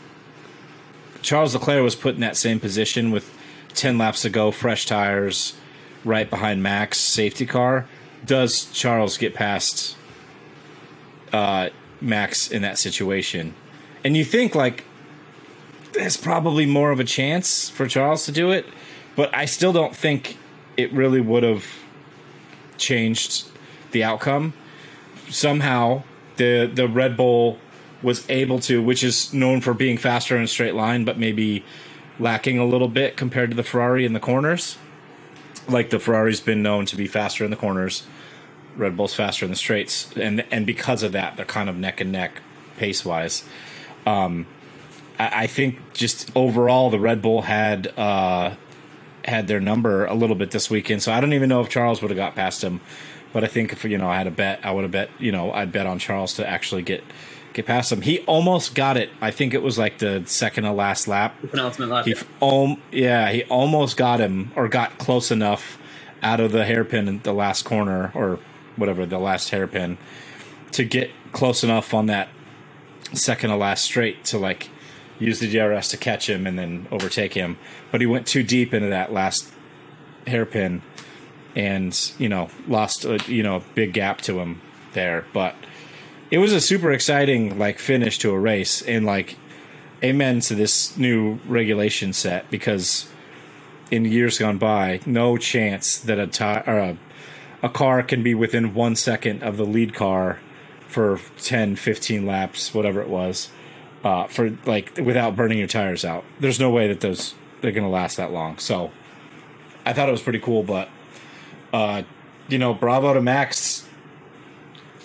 [1.21, 3.33] Charles Leclerc was put in that same position with
[3.75, 5.55] 10 laps to go, fresh tires,
[6.03, 7.87] right behind Max, safety car.
[8.25, 9.95] Does Charles get past
[11.31, 11.69] uh,
[12.01, 13.53] Max in that situation?
[14.03, 14.85] And you think, like,
[15.93, 18.65] there's probably more of a chance for Charles to do it,
[19.15, 20.37] but I still don't think
[20.77, 21.65] it really would have
[22.77, 23.45] changed
[23.91, 24.53] the outcome.
[25.29, 26.03] Somehow,
[26.37, 27.59] the the Red Bull
[28.01, 31.63] was able to, which is known for being faster in a straight line, but maybe
[32.19, 34.77] lacking a little bit compared to the Ferrari in the corners.
[35.67, 38.07] Like the Ferrari's been known to be faster in the corners,
[38.75, 42.01] Red Bull's faster in the straights, and and because of that, they're kind of neck
[42.01, 42.41] and neck
[42.77, 43.43] pace wise.
[44.05, 44.47] Um,
[45.19, 48.55] I, I think just overall, the Red Bull had uh,
[49.25, 51.03] had their number a little bit this weekend.
[51.03, 52.81] So I don't even know if Charles would have got past him.
[53.31, 55.31] But I think if you know I had a bet, I would have bet you
[55.31, 57.03] know I'd bet on Charles to actually get
[57.59, 58.01] get past him.
[58.01, 59.09] He almost got it.
[59.21, 61.35] I think it was like the second to last lap.
[61.41, 62.05] The penultimate lap.
[62.05, 65.77] He, um, yeah, he almost got him or got close enough
[66.23, 68.39] out of the hairpin in the last corner or
[68.75, 69.97] whatever the last hairpin
[70.71, 72.29] to get close enough on that
[73.13, 74.69] second to last straight to like
[75.17, 77.57] use the DRS to catch him and then overtake him.
[77.91, 79.51] But he went too deep into that last
[80.25, 80.81] hairpin
[81.55, 84.61] and you know lost a you know big gap to him
[84.93, 85.25] there.
[85.33, 85.55] But
[86.31, 89.37] it was a super exciting like finish to a race and like
[90.03, 93.09] amen to this new regulation set because
[93.91, 96.97] in years gone by no chance that a tire or a,
[97.63, 100.39] a car can be within one second of the lead car
[100.87, 103.49] for 10 15 laps whatever it was
[104.03, 106.23] uh, for like without burning your tires out.
[106.39, 108.57] There's no way that those they're gonna last that long.
[108.57, 108.91] So
[109.85, 110.89] i thought it was pretty cool but
[111.73, 112.03] uh,
[112.47, 113.87] you know bravo to max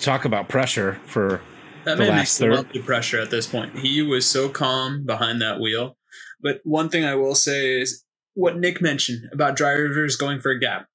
[0.04, 1.40] talk about pressure for
[1.84, 2.68] that the last third.
[2.72, 3.78] the pressure at this point.
[3.78, 5.96] He was so calm behind that wheel.
[6.40, 10.58] But one thing I will say is what Nick mentioned about drivers going for a
[10.58, 10.86] gap.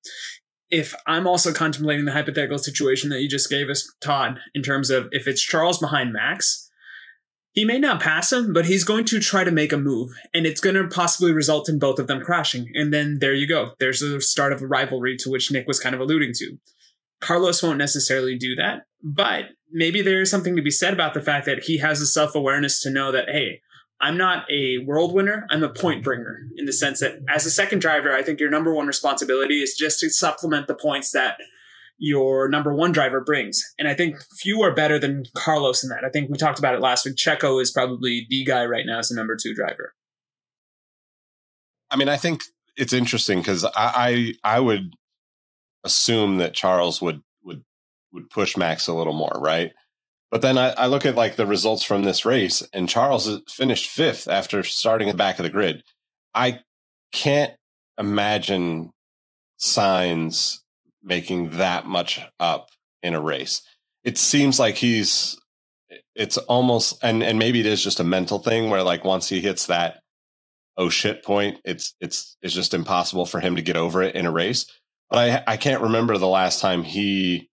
[0.69, 4.91] If I'm also contemplating the hypothetical situation that you just gave us, Todd, in terms
[4.91, 6.69] of if it's Charles behind Max,
[7.51, 10.45] he may not pass him, but he's going to try to make a move, and
[10.45, 12.67] it's going to possibly result in both of them crashing.
[12.75, 13.71] And then there you go.
[13.79, 16.57] There's the start of a rivalry to which Nick was kind of alluding to.
[17.21, 21.21] Carlos won't necessarily do that, but maybe there is something to be said about the
[21.21, 23.61] fact that he has the self awareness to know that, hey,
[24.01, 27.51] I'm not a world winner, I'm a point bringer in the sense that as a
[27.51, 31.37] second driver, I think your number one responsibility is just to supplement the points that
[31.97, 33.61] your number one driver brings.
[33.77, 36.05] And I think few are better than Carlos in that.
[36.05, 37.17] I think we talked about it last week.
[37.17, 39.93] Checo is probably the guy right now as a number two driver.
[41.91, 42.41] I mean, I think
[42.77, 44.93] it's interesting because I, I I would
[45.83, 47.63] assume that Charles would would
[48.13, 49.71] would push Max a little more, right?
[50.31, 53.89] But then I, I look at like the results from this race, and Charles finished
[53.89, 55.83] fifth after starting at the back of the grid.
[56.35, 56.59] I
[57.11, 57.53] can't
[57.97, 58.91] imagine
[59.59, 60.59] Sainz
[61.03, 62.69] making that much up
[63.01, 63.61] in a race.
[64.03, 65.37] it seems like he's
[66.15, 69.41] it's almost and and maybe it is just a mental thing where like once he
[69.41, 70.01] hits that
[70.77, 74.25] oh shit point, it's it's it's just impossible for him to get over it in
[74.25, 74.65] a race.
[75.09, 77.49] But I I can't remember the last time he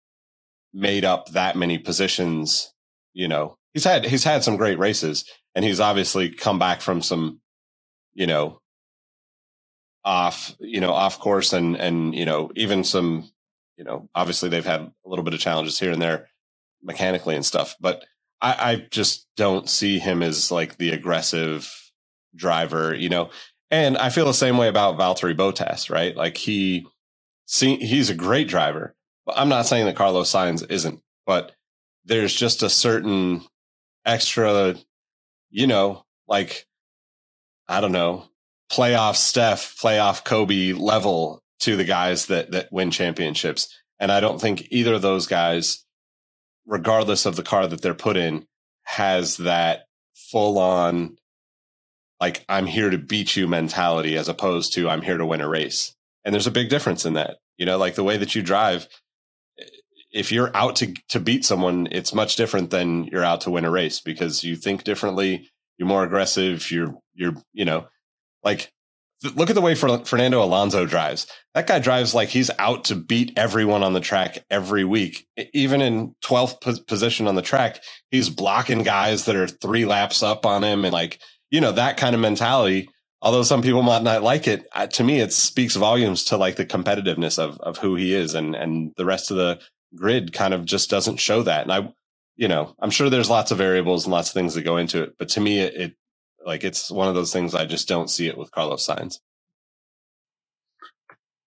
[0.73, 2.73] made up that many positions.
[3.13, 7.03] You know, he's had he's had some great races, and he's obviously come back from
[7.03, 7.41] some,
[8.15, 8.61] you know,
[10.05, 13.31] off you know off course and and you know even some
[13.77, 16.29] you know obviously they've had a little bit of challenges here and there
[16.83, 18.05] mechanically and stuff, but
[18.41, 21.71] I, I just don't see him as like the aggressive
[22.35, 23.31] driver, you know.
[23.71, 26.17] And I feel the same way about Valtteri Bottas, right?
[26.17, 26.87] Like he,
[27.51, 28.95] see, he's a great driver.
[29.29, 31.53] I'm not saying that Carlos Sainz isn't, but
[32.05, 33.43] there's just a certain
[34.07, 34.77] extra,
[35.51, 36.67] you know, like
[37.69, 38.29] I don't know,
[38.73, 43.77] playoff Steph, playoff Kobe level to the guys that that win championships.
[43.99, 45.85] And I don't think either of those guys,
[46.67, 48.47] regardless of the car that they're put in,
[48.85, 49.85] has that
[50.15, 51.17] full on
[52.21, 55.49] like I'm here to beat you mentality as opposed to I'm here to win a
[55.49, 55.95] race.
[56.25, 57.39] And there's a big difference in that.
[57.57, 58.89] You know, like the way that you drive,
[60.13, 63.65] if you're out to to beat someone, it's much different than you're out to win
[63.65, 67.87] a race because you think differently, you're more aggressive, you're you're, you know,
[68.43, 68.73] like
[69.35, 71.27] look at the way Fernando Alonso drives.
[71.55, 75.27] That guy drives like he's out to beat everyone on the track every week.
[75.53, 80.47] Even in 12th position on the track, he's blocking guys that are 3 laps up
[80.47, 82.89] on him and like you know, that kind of mentality,
[83.23, 86.57] although some people might not like it, uh, to me, it speaks volumes to like
[86.57, 88.35] the competitiveness of, of who he is.
[88.35, 89.61] And, and the rest of the
[89.95, 91.63] grid kind of just doesn't show that.
[91.63, 91.93] And I,
[92.37, 95.03] you know, I'm sure there's lots of variables and lots of things that go into
[95.03, 95.95] it, but to me, it, it
[96.47, 99.19] like, it's one of those things I just don't see it with Carlos Sainz.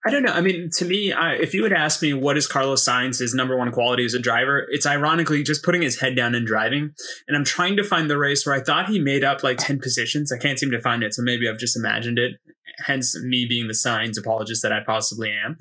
[0.06, 0.34] I don't know.
[0.34, 3.58] I mean, to me, I, if you would ask me what is Carlos Sainz's number
[3.58, 6.94] one quality as a driver, it's ironically just putting his head down and driving.
[7.28, 9.80] And I'm trying to find the race where I thought he made up like 10
[9.80, 10.32] positions.
[10.32, 11.14] I can't seem to find it.
[11.14, 12.34] So maybe I've just imagined it
[12.80, 15.58] hence me being the Sainz apologist that I possibly am.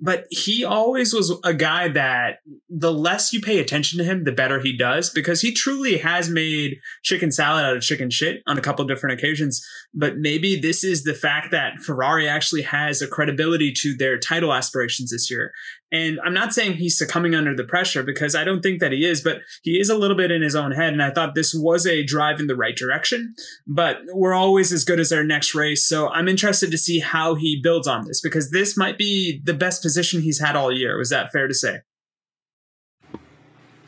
[0.00, 4.32] But he always was a guy that the less you pay attention to him, the
[4.32, 8.58] better he does because he truly has made chicken salad out of chicken shit on
[8.58, 9.66] a couple different occasions.
[9.94, 14.52] But maybe this is the fact that Ferrari actually has a credibility to their title
[14.52, 15.52] aspirations this year.
[15.96, 19.04] And I'm not saying he's succumbing under the pressure because I don't think that he
[19.06, 20.92] is, but he is a little bit in his own head.
[20.92, 23.34] And I thought this was a drive in the right direction.
[23.66, 25.86] But we're always as good as our next race.
[25.86, 29.54] So I'm interested to see how he builds on this because this might be the
[29.54, 30.98] best position he's had all year.
[30.98, 31.80] Was that fair to say?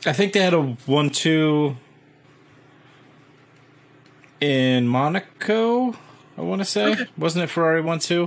[0.05, 1.75] I think they had a 1 2
[4.41, 5.93] in Monaco,
[6.37, 6.93] I want to say.
[6.93, 7.05] Okay.
[7.17, 8.25] Wasn't it Ferrari 1 2?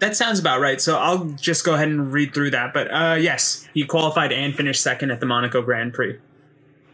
[0.00, 0.80] That sounds about right.
[0.80, 2.72] So I'll just go ahead and read through that.
[2.74, 6.18] But uh, yes, he qualified and finished second at the Monaco Grand Prix.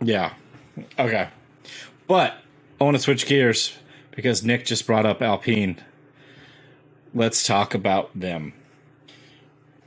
[0.03, 0.35] Yeah.
[0.99, 1.29] Okay.
[2.07, 2.37] But
[2.81, 3.77] I want to switch gears
[4.11, 5.79] because Nick just brought up Alpine.
[7.14, 8.53] Let's talk about them.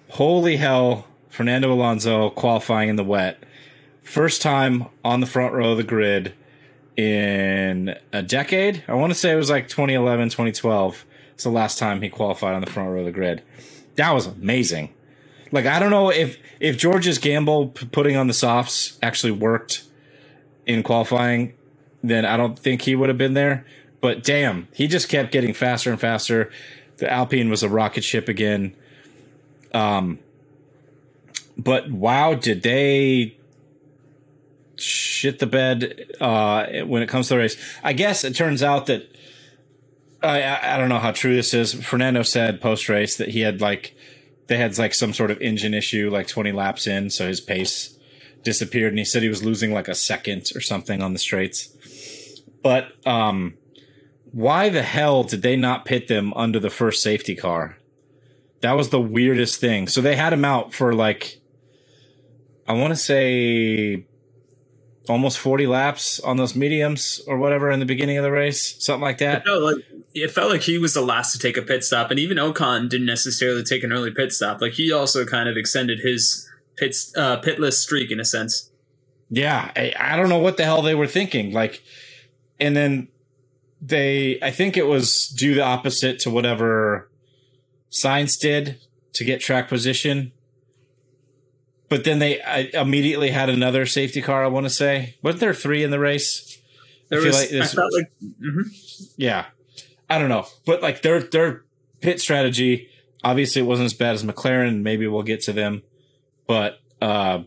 [0.10, 3.44] Holy hell, Fernando Alonso qualifying in the wet.
[4.02, 6.34] First time on the front row of the grid
[6.98, 8.84] in a decade.
[8.88, 11.06] I want to say it was like 2011, 2012.
[11.40, 13.42] It's the last time he qualified on the front row of the grid.
[13.96, 14.94] That was amazing.
[15.54, 19.84] Like I don't know if if George's gamble putting on the softs actually worked
[20.66, 21.54] in qualifying,
[22.04, 23.66] then I don't think he would have been there.
[24.02, 26.52] But damn, he just kept getting faster and faster.
[26.98, 28.76] The Alpine was a rocket ship again.
[29.74, 30.20] Um,
[31.58, 33.38] but wow, did they
[34.76, 37.56] shit the bed uh, when it comes to the race?
[37.82, 39.10] I guess it turns out that
[40.22, 41.74] I, I don't know how true this is.
[41.74, 43.96] Fernando said post race that he had like
[44.48, 47.98] they had like some sort of engine issue like 20 laps in, so his pace
[48.44, 51.70] disappeared, and he said he was losing like a second or something on the straights.
[52.62, 53.56] But um,
[54.32, 57.78] why the hell did they not pit them under the first safety car?
[58.62, 59.88] That was the weirdest thing.
[59.88, 61.40] So they had him out for like
[62.68, 64.06] I want to say
[65.10, 69.02] almost 40 laps on those mediums or whatever in the beginning of the race, something
[69.02, 69.44] like that.
[69.44, 72.20] Felt like, it felt like he was the last to take a pit stop, and
[72.20, 74.62] even Ocon didn't necessarily take an early pit stop.
[74.62, 78.72] Like he also kind of extended his pit uh, pitless streak in a sense.
[79.30, 81.54] Yeah, I, I don't know what the hell they were thinking.
[81.54, 81.84] Like,
[82.60, 83.10] and then
[83.80, 87.10] they, I think it was do the opposite to whatever
[87.92, 88.80] Sainz did
[89.14, 90.32] to get track position
[91.90, 94.44] but then they I immediately had another safety car.
[94.44, 96.58] I want to say, wasn't there three in the race?
[97.10, 97.52] There I was.
[97.52, 98.62] Like I felt like, mm-hmm.
[99.18, 99.46] yeah,
[100.10, 101.64] I don't know, but like their their
[102.02, 102.90] pit strategy,
[103.24, 104.82] obviously, it wasn't as bad as McLaren.
[104.82, 105.84] Maybe we'll get to them,
[106.48, 107.44] but uh,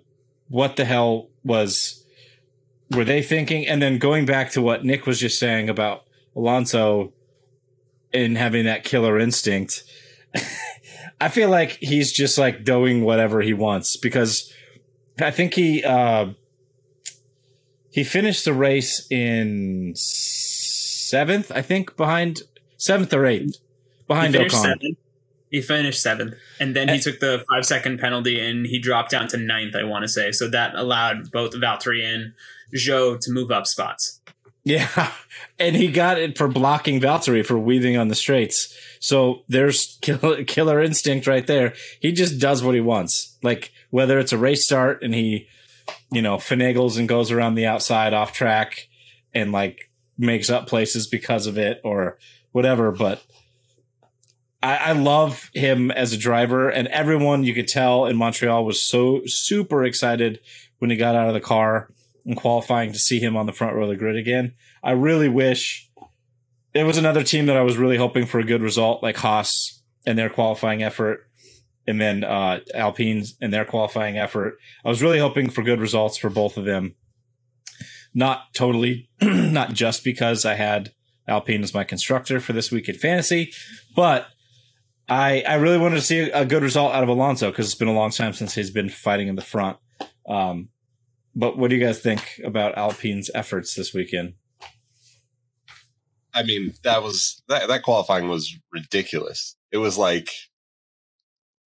[0.49, 2.05] what the hell was
[2.91, 3.67] were they thinking?
[3.67, 6.05] And then going back to what Nick was just saying about
[6.37, 7.13] Alonso
[8.13, 9.83] and having that killer instinct,
[11.21, 14.53] I feel like he's just like doing whatever he wants because
[15.21, 16.31] I think he uh,
[17.91, 22.43] he finished the race in seventh, I think, behind
[22.83, 23.59] seventh or eighth
[24.09, 24.51] behind he Ocon.
[24.51, 24.99] seventh.
[25.51, 26.99] He finished seventh, and then he eh.
[26.99, 29.77] took the five second penalty, and he dropped down to ninth.
[29.77, 32.33] I want to say so that allowed both Valtteri and
[32.75, 34.21] Zhou to move up spots.
[34.65, 35.11] Yeah,
[35.59, 38.77] and he got it for blocking Valtteri for weaving on the straights.
[39.01, 41.75] So there's killer, killer instinct right there.
[42.01, 43.37] He just does what he wants.
[43.43, 45.49] Like whether it's a race start and he,
[46.11, 48.89] you know, finagles and goes around the outside off track
[49.35, 52.19] and like makes up places because of it or
[52.53, 52.93] whatever.
[52.93, 53.23] But
[54.63, 58.83] I, I love him as a driver, and everyone you could tell in Montreal was
[58.83, 60.41] so super excited
[60.79, 61.91] when he got out of the car
[62.25, 64.55] in qualifying to see him on the front row of the grid again.
[64.83, 65.91] I really wish
[66.75, 69.83] it was another team that I was really hoping for a good result, like Haas
[70.07, 71.29] and their qualifying effort,
[71.87, 74.59] and then uh, Alpine's and their qualifying effort.
[74.85, 76.95] I was really hoping for good results for both of them.
[78.15, 80.93] Not totally, not just because I had
[81.29, 83.53] Alpine is my constructor for this week in fantasy,
[83.95, 84.27] but
[85.09, 87.89] I I really wanted to see a good result out of Alonso because it's been
[87.89, 89.79] a long time since he's been fighting in the front.
[90.29, 90.69] Um,
[91.35, 94.35] but what do you guys think about Alpine's efforts this weekend?
[96.35, 99.57] I mean, that was that that qualifying was ridiculous.
[99.71, 100.31] It was like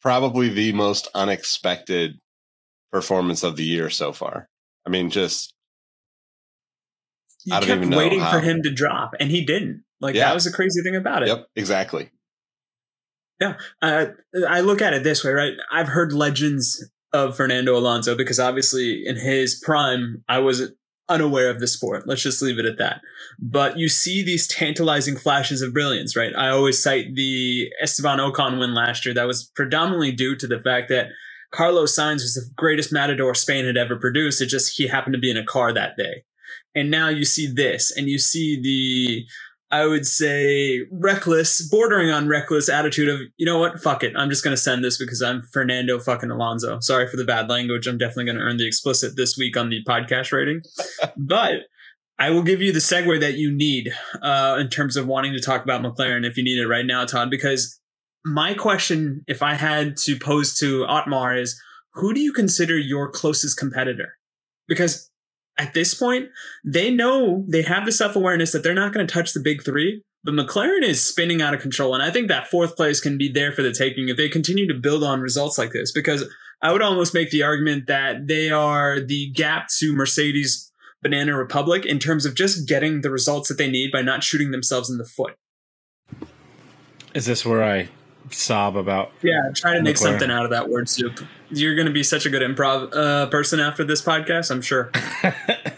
[0.00, 2.18] probably the most unexpected
[2.92, 4.48] performance of the year so far.
[4.86, 5.54] I mean, just
[7.46, 8.32] You I don't kept waiting how.
[8.32, 9.84] for him to drop, and he didn't.
[10.00, 10.26] Like Yeah.
[10.26, 11.28] that was the crazy thing about it.
[11.28, 12.10] yep, exactly.
[13.82, 14.06] uh,
[14.48, 15.52] I look at it this way, right?
[15.72, 20.72] I've heard legends of Fernando Alonso because obviously in his prime, I was
[21.08, 22.08] unaware of the sport.
[22.08, 23.00] Let's just leave it at that.
[23.38, 26.34] But you see these tantalizing flashes of brilliance, right?
[26.36, 29.14] I always cite the Esteban Ocon win last year.
[29.14, 31.08] That was predominantly due to the fact that
[31.52, 34.42] Carlos Sainz was the greatest matador Spain had ever produced.
[34.42, 36.24] It just he happened to be in a car that day.
[36.76, 39.26] And now you see this, and you see the
[39.70, 44.12] I would say reckless, bordering on reckless attitude of, you know what, fuck it.
[44.16, 46.78] I'm just going to send this because I'm Fernando fucking Alonso.
[46.80, 47.88] Sorry for the bad language.
[47.88, 50.62] I'm definitely going to earn the explicit this week on the podcast rating.
[51.16, 51.62] but
[52.18, 55.40] I will give you the segue that you need uh, in terms of wanting to
[55.40, 57.80] talk about McLaren if you need it right now, Todd, because
[58.24, 61.60] my question, if I had to pose to Otmar, is
[61.94, 64.16] who do you consider your closest competitor?
[64.68, 65.10] Because
[65.58, 66.28] at this point,
[66.64, 69.64] they know they have the self awareness that they're not going to touch the big
[69.64, 70.02] three.
[70.24, 71.94] But McLaren is spinning out of control.
[71.94, 74.66] And I think that fourth place can be there for the taking if they continue
[74.66, 75.92] to build on results like this.
[75.92, 76.28] Because
[76.60, 81.86] I would almost make the argument that they are the gap to Mercedes Banana Republic
[81.86, 84.98] in terms of just getting the results that they need by not shooting themselves in
[84.98, 85.36] the foot.
[87.14, 87.88] Is this where I
[88.30, 89.12] sob about?
[89.22, 91.20] Yeah, try to make something out of that word soup.
[91.50, 94.90] You're going to be such a good improv uh, person after this podcast, I'm sure.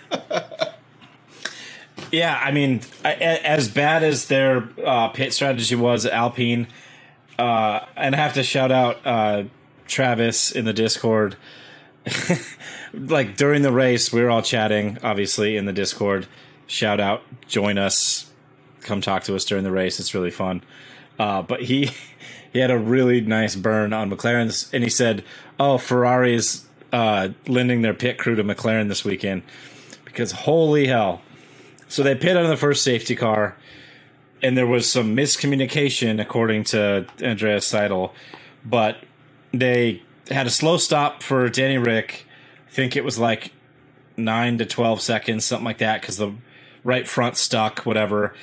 [2.11, 6.67] Yeah, I mean, as bad as their uh, pit strategy was at Alpine,
[7.39, 9.45] uh, and I have to shout out uh,
[9.87, 11.37] Travis in the Discord.
[12.95, 16.27] like during the race, we were all chatting, obviously, in the Discord.
[16.67, 18.31] Shout out, join us,
[18.81, 20.01] come talk to us during the race.
[20.01, 20.63] It's really fun.
[21.19, 21.91] Uh, but he
[22.53, 25.25] he had a really nice burn on McLaren's, and he said,
[25.59, 29.43] "Oh, Ferrari is uh, lending their pit crew to McLaren this weekend
[30.05, 31.21] because holy hell."
[31.89, 33.57] So they pit on the first safety car,
[34.43, 38.13] and there was some miscommunication, according to Andreas Seidl.
[38.65, 38.99] But
[39.53, 42.27] they had a slow stop for Danny Ric.
[42.69, 43.53] I think it was like
[44.17, 46.35] nine to 12 seconds, something like that, because the
[46.85, 48.35] right front stuck, whatever.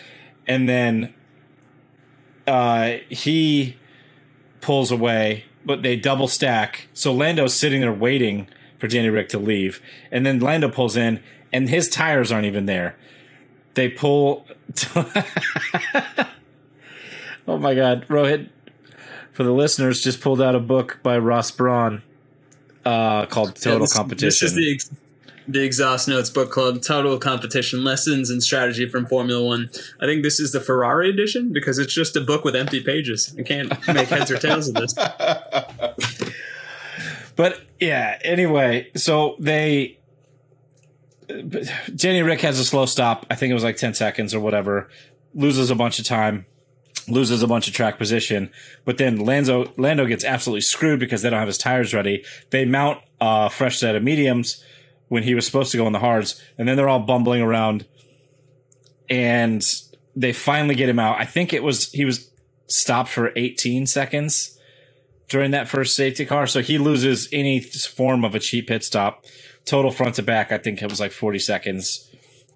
[0.48, 1.14] And then
[2.48, 3.78] uh, he
[4.66, 6.88] pulls away, but they double stack.
[6.94, 8.48] So Lando's sitting there waiting
[8.80, 9.82] for Danny Ric to leave.
[10.12, 11.22] And then Lando pulls in,
[11.54, 12.96] and his tires aren't even there
[13.76, 14.48] they pull.
[17.48, 18.50] oh my god, Rohit!
[19.32, 22.02] For the listeners, just pulled out a book by Ross Brawn
[22.86, 24.28] uh, called Total Yeah, this- Competition.
[24.28, 24.90] This is the ex-
[25.48, 29.70] the Exhaust Notes Book Club Total Competition Lessons and Strategy from Formula One.
[30.00, 33.36] I think this is the Ferrari edition because it's just a book with empty pages.
[33.38, 34.96] I can't make heads or tails of this.
[37.36, 40.00] But yeah, anyway, so they
[41.28, 43.26] Danny Ric has a slow stop.
[43.30, 44.90] I think it was like 10 seconds or whatever.
[45.34, 46.46] Loses a bunch of time.
[47.08, 48.52] loses a bunch of track position.
[48.86, 52.24] But then Lando Lando gets absolutely screwed because they don't have his tires ready.
[52.52, 54.64] They mount a fresh set of mediums
[55.08, 57.86] when he was supposed to go on the hards, and then they're all bumbling around.
[59.10, 59.64] And
[60.16, 61.20] they finally get him out.
[61.20, 62.32] I think it was he was
[62.68, 64.58] stopped for 18 seconds
[65.28, 69.26] during that first safety car, so he loses any form of a cheap pit stop.
[69.66, 72.12] Total front to back, I think it was like 40 seconds,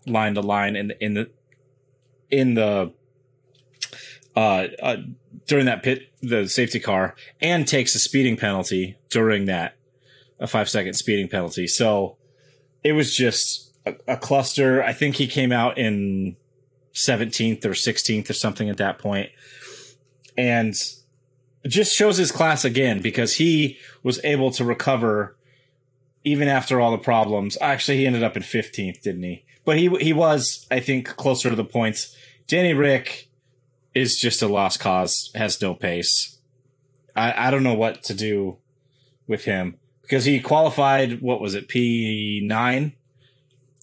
[0.05, 1.29] line to line in the in the
[2.29, 2.93] in the
[4.35, 4.97] uh, uh,
[5.47, 9.75] during that pit the safety car and takes a speeding penalty during that
[10.39, 11.67] a five second speeding penalty.
[11.67, 12.17] So
[12.83, 14.83] it was just a, a cluster.
[14.83, 16.35] I think he came out in
[16.93, 19.29] 17th or 16th or something at that point.
[20.37, 20.73] And
[21.67, 25.35] just shows his class again because he was able to recover
[26.23, 27.57] even after all the problems.
[27.61, 29.43] Actually, he ended up in 15th, didn't he?
[29.65, 32.15] But he he was, I think, closer to the points.
[32.47, 33.29] Danny Ric
[33.93, 36.37] is just a lost cause, has no pace.
[37.15, 38.57] I, I don't know what to do
[39.27, 39.78] with him
[40.09, 42.93] because he qualified, what was it, P9?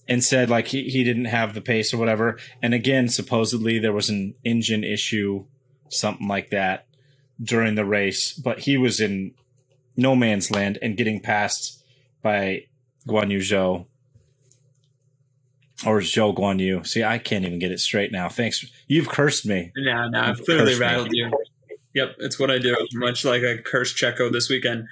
[0.09, 2.37] And said like he, he didn't have the pace or whatever.
[2.61, 5.45] And again, supposedly there was an engine issue,
[5.87, 6.85] something like that
[7.41, 9.35] during the race, but he was in
[9.95, 11.81] no man's land and getting passed
[12.21, 12.65] by
[13.07, 13.85] Guan Yu Zhou
[15.85, 16.83] or Zhou Guan Yu.
[16.83, 18.27] See, I can't even get it straight now.
[18.27, 18.65] Thanks.
[18.87, 19.71] You've cursed me.
[19.77, 20.85] Nah, nah, I've clearly cursed me.
[20.85, 21.31] rattled you.
[21.93, 22.75] Yep, it's what I do.
[22.93, 24.87] Much like I cursed Checo this weekend.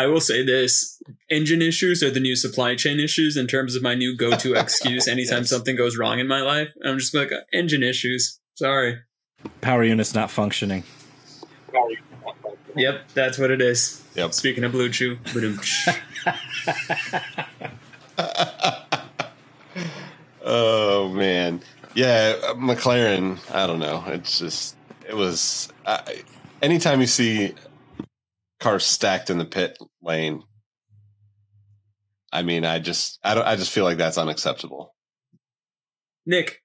[0.00, 0.98] I will say this:
[1.28, 5.06] engine issues are the new supply chain issues in terms of my new go-to excuse.
[5.06, 8.40] Anytime something goes wrong in my life, I'm just like engine issues.
[8.54, 9.00] Sorry.
[9.60, 10.84] Power unit's not functioning.
[12.76, 14.02] Yep, that's what it is.
[14.14, 14.32] Yep.
[14.32, 15.88] Speaking of BlueChew, ba-doom-tsh.
[20.42, 21.60] Oh man,
[21.94, 23.38] yeah, uh, McLaren.
[23.54, 24.02] I don't know.
[24.06, 24.74] It's just
[25.06, 25.70] it was.
[25.86, 26.22] I
[26.62, 27.54] anytime you see
[28.60, 30.42] cars stacked in the pit lane,
[32.32, 33.46] I mean, I just I don't.
[33.46, 34.94] I just feel like that's unacceptable.
[36.26, 36.62] Nick,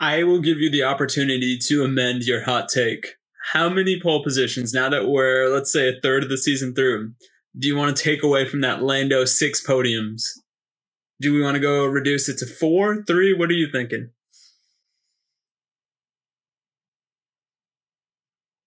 [0.00, 3.16] I will give you the opportunity to amend your hot take.
[3.52, 7.12] How many pole positions now that we're let's say a third of the season through?
[7.58, 10.22] Do you want to take away from that Lando six podiums?
[11.20, 13.32] Do we want to go reduce it to four, three?
[13.34, 14.10] What are you thinking?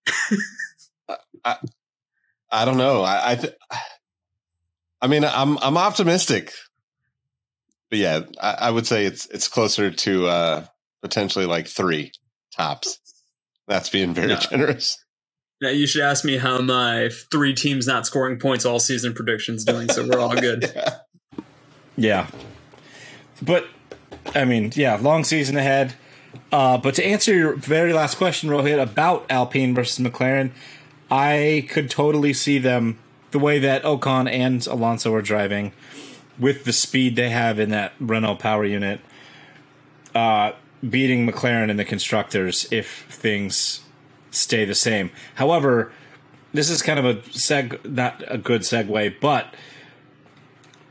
[1.46, 1.58] I
[2.64, 3.02] don't know.
[3.02, 3.54] I I, th-
[5.02, 6.54] I mean, I'm I'm optimistic,
[7.90, 10.66] but yeah, I, I would say it's it's closer to uh
[11.02, 12.12] potentially like three
[12.56, 13.00] tops.
[13.68, 14.36] That's being very No.
[14.38, 14.98] generous.
[15.62, 19.66] Now you should ask me how my three teams not scoring points all season predictions
[19.66, 20.72] doing, so we're all good.
[20.76, 20.98] Yeah.
[21.98, 22.28] Yeah.
[23.42, 23.66] But
[24.34, 25.94] I mean, yeah, long season ahead.
[26.52, 30.52] Uh, but to answer your very last question, Rohit, about Alpine versus McLaren,
[31.10, 32.98] I could totally see them
[33.32, 35.74] the way that Ocon and Alonso are driving
[36.40, 39.00] with the speed they have in that Renault power unit,
[40.14, 40.52] uh,
[40.88, 43.82] beating McLaren in the constructors if things
[44.32, 45.12] stay the same.
[45.36, 45.92] However,
[46.54, 49.54] this is kind of a seg, not a good segue, but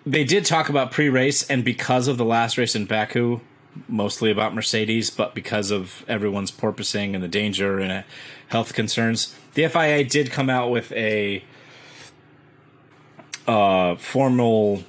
[0.07, 3.41] they did talk about pre-race and because of the last race in Baku,
[3.89, 8.03] mostly about Mercedes, but because of everyone's porpoising and the danger and uh,
[8.49, 11.43] health concerns, the FIA did come out with a
[13.47, 14.83] uh, formal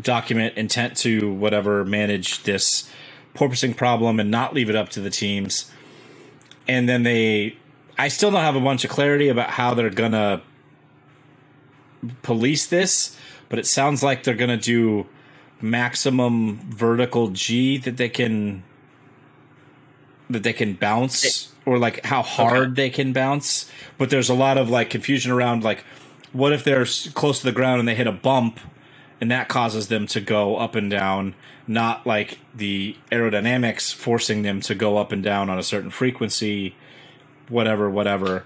[0.00, 2.90] document intent to whatever manage this
[3.34, 5.70] porpoising problem and not leave it up to the teams.
[6.66, 7.56] And then they,
[7.98, 10.42] I still don't have a bunch of clarity about how they're gonna
[12.22, 13.16] police this,
[13.48, 15.06] but it sounds like they're gonna do
[15.60, 18.62] maximum vertical G that they can
[20.30, 23.70] that they can bounce or like how hard they can bounce.
[23.98, 25.84] But there's a lot of like confusion around like
[26.32, 28.60] what if they're close to the ground and they hit a bump
[29.20, 31.34] and that causes them to go up and down,
[31.66, 36.74] not like the aerodynamics forcing them to go up and down on a certain frequency,
[37.48, 38.44] whatever, whatever.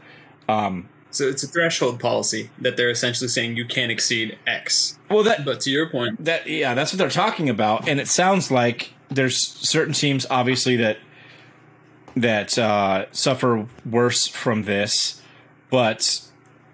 [0.49, 4.99] Um, So it's a threshold policy that they're essentially saying you can't exceed X.
[5.09, 8.09] well, that But to your point, That yeah, that's what they're talking about, and it
[8.09, 10.99] sounds like there's certain teams, obviously that
[12.17, 15.21] that uh, suffer worse from this,
[15.71, 16.21] but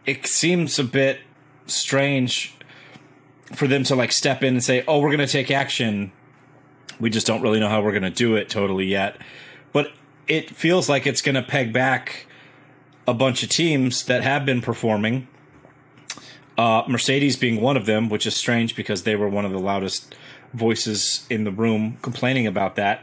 [0.06, 1.20] it seems a bit
[1.66, 2.54] strange
[3.54, 6.12] for them to like step in and say, "Oh, we're going to take action."
[6.98, 9.16] We just don't really know how we're going to do it totally yet,
[9.72, 9.92] but
[10.28, 12.26] it feels like it's going to peg back
[13.08, 15.26] a bunch of teams that have been performing
[16.60, 19.58] uh, Mercedes being one of them, which is strange because they were one of the
[19.58, 20.14] loudest
[20.52, 23.02] voices in the room complaining about that.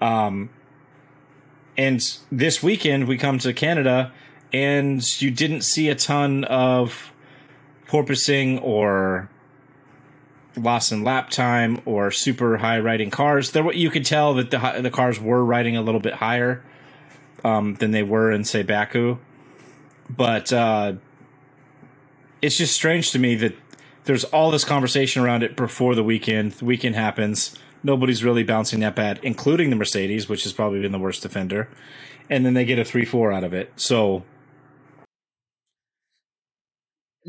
[0.00, 0.50] Um,
[1.78, 4.12] And this weekend we come to Canada,
[4.52, 7.12] and you didn't see a ton of
[7.86, 9.30] porpoising or
[10.56, 13.52] loss in lap time or super high riding cars.
[13.52, 16.64] There, you could tell that the the cars were riding a little bit higher
[17.44, 19.18] um, than they were in say Baku,
[20.10, 20.94] but uh,
[22.42, 23.54] it's just strange to me that
[24.02, 26.52] there's all this conversation around it before the weekend.
[26.52, 27.54] The weekend happens.
[27.82, 31.68] Nobody's really bouncing that bad, including the Mercedes, which has probably been the worst defender.
[32.30, 33.72] And then they get a 3 4 out of it.
[33.76, 34.24] So,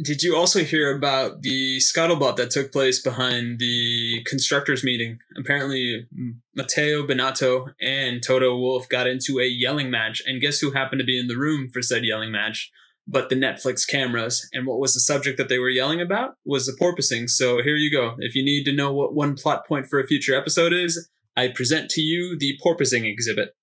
[0.02, 5.20] Did you also hear about the scuttlebutt that took place behind the constructors meeting?
[5.38, 6.08] Apparently,
[6.56, 11.06] Mattia Binotto and Toto Wolff got into a yelling match, and guess who happened to
[11.06, 12.72] be in the room for said yelling match?
[13.12, 14.47] But the Netflix cameras.
[14.53, 16.36] And what was the subject that they were yelling about?
[16.45, 17.28] Was the porpoising.
[17.28, 18.16] So here you go.
[18.20, 21.47] If you need to know what one plot point for a future episode is, I
[21.47, 23.55] present to you the porpoising exhibit.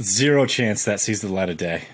[0.00, 1.84] zero chance that sees the light of day.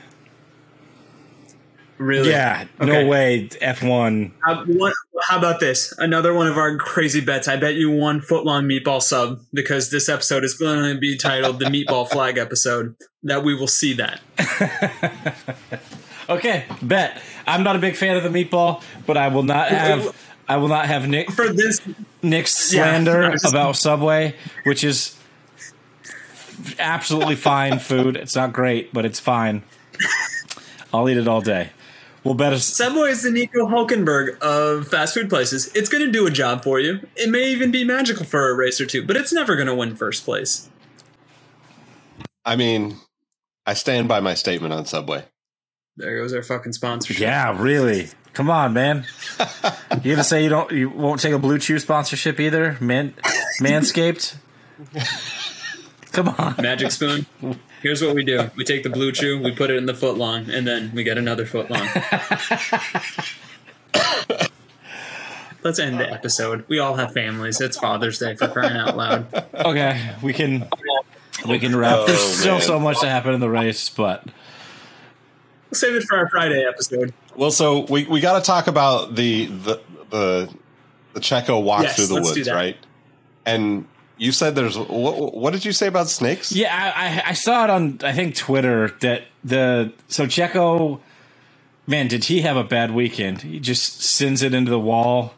[2.03, 2.30] Really?
[2.30, 3.05] Yeah, Okay.
[3.05, 3.48] no way.
[3.61, 4.32] F1.
[4.44, 4.92] How, uh,
[5.28, 5.92] how about this?
[5.98, 7.48] Another one of our crazy bets.
[7.48, 11.59] I bet you one footlong meatball sub because this episode is going to be titled
[11.59, 12.96] the Meatball Flag episode.
[13.24, 14.20] That we will see that.
[16.28, 17.20] Okay, bet.
[17.46, 20.14] I'm not a big fan of the meatball, but I will not have.
[20.48, 21.80] I will not have Nick For this,
[22.22, 25.16] Nick's slander I was- about Subway, which is
[26.78, 28.16] absolutely fine food.
[28.16, 29.62] It's not great, but it's fine.
[30.94, 31.70] I'll eat it all day.
[32.24, 32.64] We'll bet us.
[32.64, 35.72] Subway is the Nico Hulkenberg of fast food places.
[35.74, 37.00] It's going to do a job for you.
[37.16, 39.74] It may even be magical for a race or two, but it's never going to
[39.74, 40.70] win first place.
[42.44, 42.96] I mean,
[43.66, 45.24] I stand by my statement on Subway.
[45.96, 47.20] There goes our fucking sponsorship.
[47.20, 48.08] Yeah, really.
[48.32, 49.06] Come on, man.
[50.02, 50.72] You gonna say you don't?
[50.72, 53.14] You won't take a BlueChew sponsorship either, man?
[53.60, 54.34] Manscaped.
[56.12, 56.56] Come on.
[56.60, 57.26] Magic spoon.
[57.82, 60.48] Here's what we do: we take the BlueChew, we put it in the foot long,
[60.50, 61.88] and then we get another foot long.
[65.64, 66.64] Let's end the episode.
[66.68, 67.60] We all have families.
[67.60, 69.26] It's Father's Day for crying out loud.
[69.54, 70.68] Okay, we can
[71.48, 71.98] we can wrap.
[72.00, 72.62] Oh, There's still man.
[72.62, 74.24] so much to happen in the race, but
[75.70, 77.14] We'll save it for our Friday episode.
[77.36, 79.80] Well, so we, we got to talk about the the
[80.10, 80.54] the
[81.14, 82.54] the Checo walk Yes, through the let's do woods, that.
[82.54, 82.76] right?
[83.46, 83.86] And
[84.22, 86.52] you said there's what, what did you say about snakes?
[86.52, 91.00] Yeah, I, I- I saw it on I think Twitter that the so Checo,
[91.86, 93.42] man, did he have a bad weekend?
[93.42, 95.34] He just sends it into the wall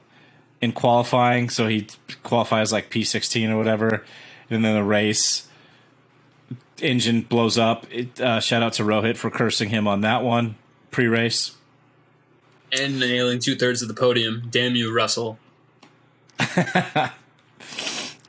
[0.60, 1.86] in qualifying, so he
[2.22, 4.04] qualifies like P sixteen or whatever,
[4.50, 5.48] and then the race
[6.82, 7.86] engine blows up.
[7.90, 10.56] It, uh, shout out to Rohit for cursing him on that one
[10.90, 11.56] pre race.
[12.76, 14.48] And nailing two thirds of the podium.
[14.50, 15.38] Damn you, Russell.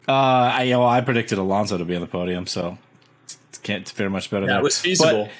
[0.08, 2.78] Uh, I know, I predicted Alonso to be on the podium, so
[3.64, 4.46] can't fare much better.
[4.46, 4.64] That there.
[4.64, 5.26] was feasible.
[5.26, 5.32] But-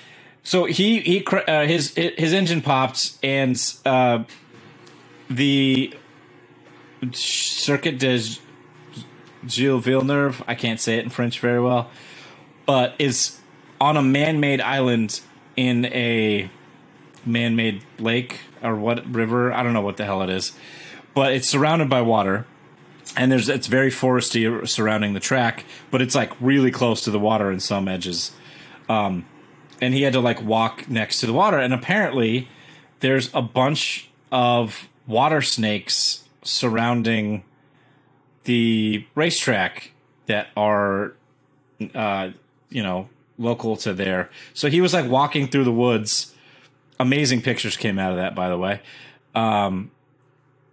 [0.44, 4.24] So he he uh, his his engine popped and uh,
[5.28, 5.92] the
[7.12, 8.20] Circuit de
[9.48, 11.90] Gilles Villeneuve I can't say it in French very well,
[12.68, 13.40] but is
[13.82, 15.20] on a man-made island
[15.56, 16.50] in a
[17.26, 20.52] man-made lake or what river I don't know what the hell it is,
[21.16, 22.46] but it's surrounded by water.
[23.18, 27.20] And there's it's very foresty surrounding the track, but it's like really close to the
[27.20, 28.32] water in some edges.
[28.90, 29.26] Um,
[29.82, 31.58] and he had to like walk next to the water.
[31.58, 32.50] And apparently
[33.00, 37.44] there's a bunch of water snakes surrounding
[38.44, 39.92] the racetrack
[40.28, 41.14] that are
[41.94, 42.30] uh
[42.70, 44.30] you know local to there.
[44.54, 46.34] So he was like walking through the woods.
[47.00, 48.82] Amazing pictures came out of that by the way.
[49.34, 49.92] Um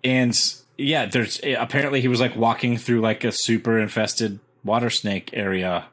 [0.05, 0.39] and
[0.83, 5.31] yeah there's eh, apparently he was like walking through like a super infested water snake
[5.33, 5.87] area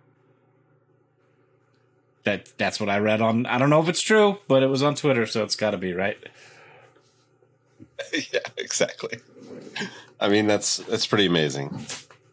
[2.24, 3.46] that that's what I read on.
[3.46, 5.78] I don't know if it's true, but it was on Twitter, so it's got to
[5.78, 6.18] be right.
[8.14, 9.20] yeah, exactly.
[10.20, 11.86] I mean, that's that's pretty amazing,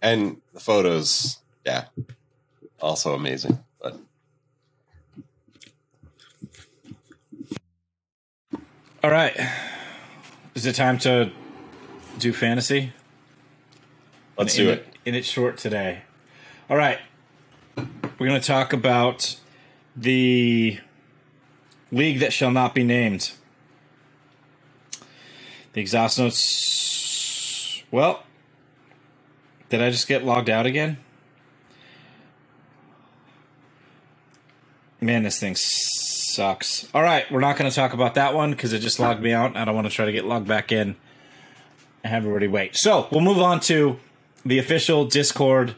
[0.03, 1.85] and the photos, yeah,
[2.81, 3.59] also amazing.
[3.81, 3.99] But
[9.03, 9.35] All right,
[10.55, 11.31] is it time to
[12.19, 12.93] do fantasy?
[14.39, 14.87] let's do it.
[15.05, 16.03] In it short today.
[16.69, 16.99] All right,
[17.77, 19.37] we're going to talk about
[19.95, 20.79] the
[21.93, 23.33] league that shall not be named.
[25.73, 27.83] The exhaust notes.
[27.91, 28.25] Well,
[29.69, 30.99] did I just get logged out again?
[35.01, 36.89] Man, this thing sucks.
[36.93, 39.33] All right, we're not going to talk about that one because it just logged me
[39.33, 39.57] out.
[39.57, 40.97] I don't want to try to get logged back in
[42.09, 42.77] have everybody wait.
[42.77, 43.99] So we'll move on to
[44.45, 45.75] the official Discord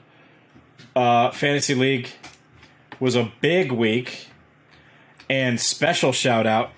[0.95, 2.09] uh, fantasy league
[3.01, 4.29] was a big week,
[5.31, 6.71] and special shout out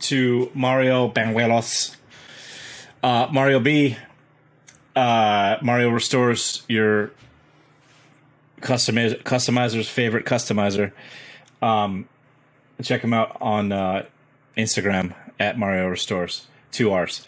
[0.00, 1.96] to Mario Banuelos.
[3.02, 3.96] Uh, Mario B.
[4.96, 7.12] Uh, Mario restores your
[8.60, 10.92] customiz- customizer's favorite customizer.
[11.62, 12.08] Um,
[12.82, 14.06] check him out on uh,
[14.56, 16.46] Instagram at Mario Restores.
[16.70, 17.26] Two R's.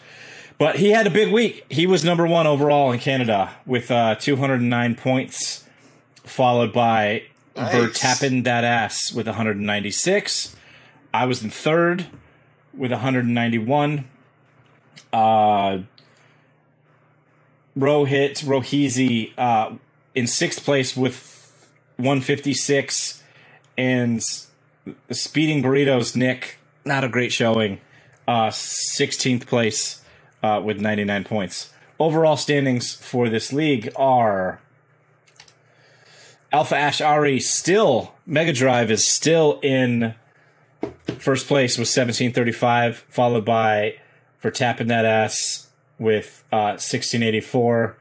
[0.57, 1.65] But he had a big week.
[1.69, 5.65] He was number one overall in Canada with uh, 209 points,
[6.23, 7.23] followed by
[7.55, 7.73] Nice.
[7.73, 10.55] Verstappen that ass with 196.
[11.13, 12.05] I was in third
[12.73, 14.07] with 191.
[15.11, 15.79] Uh,
[17.77, 19.75] Rohit Roheezy uh,
[20.13, 21.51] in sixth place with
[21.97, 23.23] 156,
[23.75, 24.21] and
[25.11, 27.79] Speeding Burritos Nick not a great showing,
[28.27, 30.01] uh, 16th place
[30.43, 31.71] uh, with 99 points.
[31.99, 34.59] Overall standings for this league are
[36.51, 40.13] Alpha Ash Ari still Mega Drive is still in
[41.17, 43.95] first place with 1735, followed by
[44.43, 45.67] Verstappen that ass
[45.97, 47.95] with uh, 1684.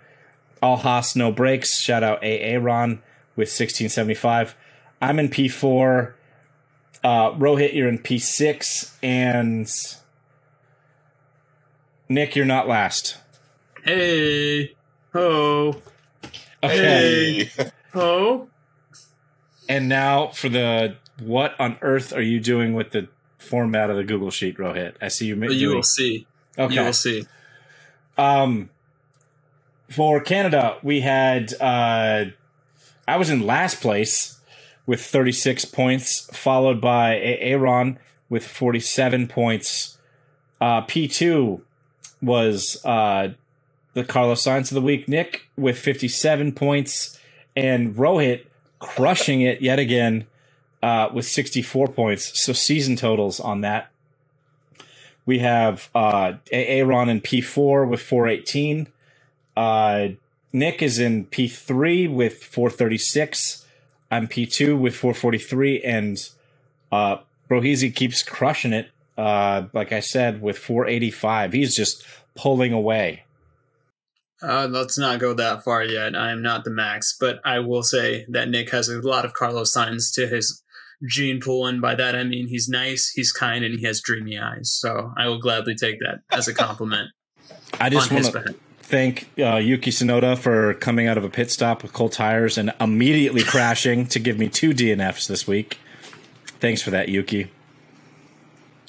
[0.63, 1.79] All Haas no breaks.
[1.79, 3.03] Shout out AA Ron
[3.37, 4.57] with 1675.
[5.01, 6.15] I'm in P4.
[7.05, 9.69] Uh, Rohit, you're in P6, and
[12.09, 13.17] Nick, you're not last.
[13.85, 14.75] Hey,
[15.13, 15.81] ho,
[16.63, 17.45] Okay.
[17.45, 17.71] Hey.
[17.93, 18.49] ho.
[19.69, 24.05] And now for the what on earth are you doing with the format of the
[24.05, 24.95] Google Sheet, Rohit?
[25.01, 25.37] I see you.
[25.37, 26.27] Ma- you will see.
[26.59, 26.75] Okay.
[26.75, 27.27] You will see.
[28.19, 28.71] Um,
[29.91, 32.27] for Canada, we had uh,
[33.09, 34.41] I was in last place
[34.87, 37.99] with 36 points, followed by Aaron
[38.29, 39.99] with 47 points.
[40.61, 41.61] Uh, P2
[42.27, 43.29] was uh,
[43.95, 47.19] the Carlos Sainz of the week, Nick with 57 points,
[47.55, 48.45] and Rohit
[48.79, 50.27] crushing it yet again
[50.83, 52.39] uh, with 64 points.
[52.43, 53.91] So season totals on that
[55.27, 58.87] we have uh, Aaron in P4 with 418.
[59.57, 60.09] Uh,
[60.53, 63.67] Nick is in P3 with 436.
[64.11, 65.83] I'm P2 with 443.
[65.83, 66.31] And
[66.93, 67.19] uh,
[67.51, 71.53] keeps crushing it, uh, like I said, with 485.
[71.53, 72.05] He's just
[72.35, 73.25] pulling away.
[74.43, 76.15] Uh, let's not go that far yet.
[76.15, 79.33] I am not the max, but I will say that Nick has a lot of
[79.33, 80.63] Carlos Sainz to his
[81.09, 84.39] gene pool, and by that I mean he's nice, he's kind, and he has dreamy
[84.39, 84.71] eyes.
[84.71, 87.11] So I will gladly take that as a compliment
[87.81, 91.83] I just want to thank uh, Yuki Tsunoda for coming out of a pit stop
[91.83, 95.79] with cold tires and immediately crashing to give me two DNFs this week.
[96.61, 97.51] Thanks for that, Yuki.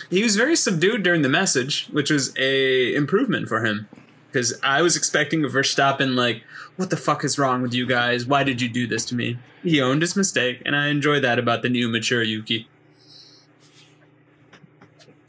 [0.10, 3.88] He was very subdued during the message, which was a improvement for him.
[4.32, 6.44] Because I was expecting a Verstappen like,
[6.76, 8.26] "What the fuck is wrong with you guys?
[8.26, 11.40] Why did you do this to me?" He owned his mistake, and I enjoy that
[11.40, 12.68] about the new mature Yuki.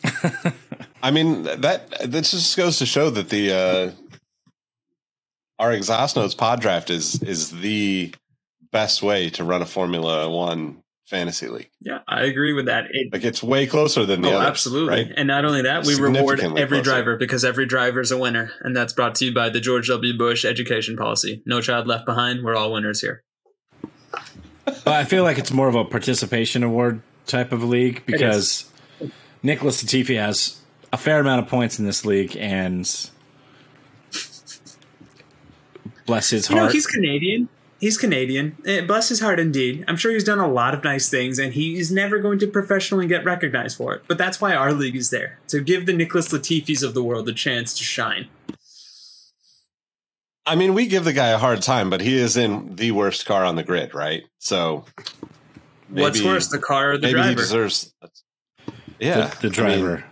[1.02, 3.90] I mean that this just goes to show that the uh,
[5.58, 8.12] our exhaust notes pod draft is is the
[8.72, 11.70] best way to run a Formula One fantasy league.
[11.80, 12.84] Yeah, I agree with that.
[12.90, 15.04] It, Like it's way closer than the oh, others, absolutely.
[15.04, 15.12] right?
[15.16, 16.82] And not only that, we reward every closer.
[16.82, 19.88] driver because every driver is a winner, and that's brought to you by the George
[19.88, 20.16] W.
[20.16, 22.44] Bush education policy: No child left behind.
[22.44, 23.22] We're all winners here.
[24.64, 28.70] But I feel like it's more of a participation award type of league because
[29.42, 30.60] Nicholas Latifi has
[30.92, 32.86] a fair amount of points in this league, and
[36.06, 36.72] bless his You know, heart.
[36.72, 37.48] he's Canadian.
[37.80, 38.56] He's Canadian.
[38.66, 39.84] Eh, bless his heart, indeed.
[39.86, 43.06] I'm sure he's done a lot of nice things, and he's never going to professionally
[43.06, 44.02] get recognized for it.
[44.08, 47.28] But that's why our league is there to give the Nicholas Latifis of the world
[47.28, 48.28] a chance to shine.
[50.44, 53.26] I mean, we give the guy a hard time, but he is in the worst
[53.26, 54.24] car on the grid, right?
[54.38, 54.84] So
[55.88, 57.34] What's worse, the car or the maybe he driver?
[57.40, 57.94] deserves.
[58.98, 60.04] Yeah, the, the I mean, driver.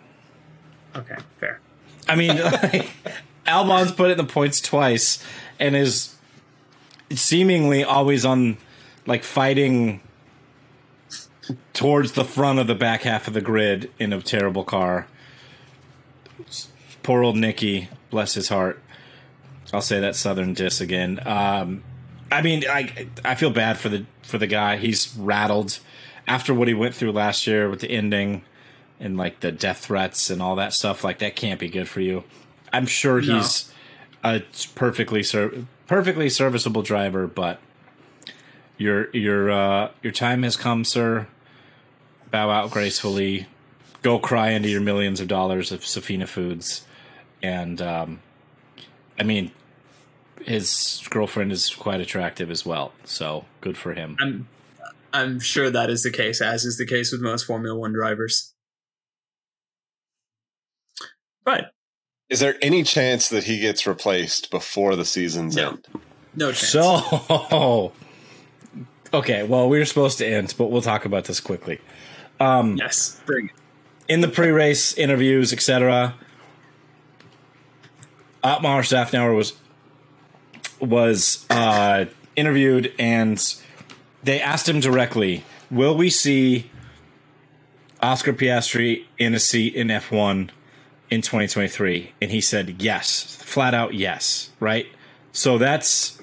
[0.95, 1.61] okay, fair.
[2.07, 2.91] I mean, like,
[3.47, 5.25] Albon's put it in the points twice
[5.59, 6.15] and is
[7.11, 8.57] seemingly always on,
[9.07, 10.01] like, fighting
[11.73, 15.07] towards the front of the back half of the grid in a terrible car.
[17.03, 18.83] Poor old Nicky, bless his heart.
[19.73, 21.21] I'll say that Southern diss again.
[21.27, 21.83] Um,
[22.33, 24.77] I mean, I I feel bad for the for the guy.
[24.77, 25.79] He's rattled
[26.27, 28.43] after what he went through last year with the ending
[28.99, 31.05] and like the death threats and all that stuff.
[31.05, 32.25] Like that can't be good for you.
[32.73, 33.37] I'm sure No.
[33.39, 33.73] he's
[34.25, 34.43] a
[34.75, 37.61] perfectly ser- perfectly serviceable driver, but
[38.79, 41.27] your your uh, your time has come, sir.
[42.31, 43.47] Bow out gracefully.
[44.03, 46.87] Go cry into your millions of dollars of Sofina Foods,
[47.43, 48.21] and um,
[49.19, 49.51] I mean,
[50.45, 52.93] his girlfriend is quite attractive as well.
[53.05, 54.17] So good for him.
[54.21, 54.49] I'm
[55.13, 58.53] I'm sure that is the case, as is the case with most Formula One drivers.
[61.45, 61.73] But
[62.29, 65.69] Is there any chance that he gets replaced before the season's No.
[65.71, 65.87] end?
[66.35, 66.69] no chance.
[66.69, 67.93] So,
[69.15, 71.81] okay, well, we were supposed to end, but we'll talk about this quickly.
[72.41, 73.53] yes, bring it.
[74.09, 76.15] In the pre-race interviews, etc.,
[78.45, 79.55] Otmar Szafnauer was
[80.81, 82.05] was uh,
[82.37, 83.43] interviewed, and
[84.23, 86.71] they asked him directly, "Will we see
[88.01, 90.51] Oscar Piastri in a seat in F1
[91.11, 94.87] in 2023?" And he said, "Yes, flat out yes." Right.
[95.33, 96.19] So that's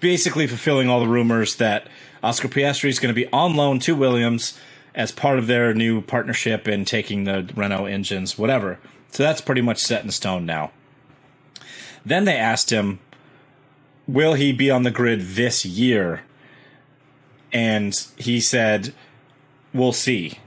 [0.00, 1.88] basically fulfilling all the rumors that
[2.22, 4.58] Oscar Piastri is going to be on loan to Williams
[4.94, 8.78] as part of their new partnership and taking the Renault engines, whatever.
[9.10, 10.72] So that's pretty much set in stone now.
[12.04, 12.98] Then they asked him,
[14.06, 16.22] will he be on the grid this year?
[17.52, 18.92] And he said,
[19.72, 20.38] we'll see.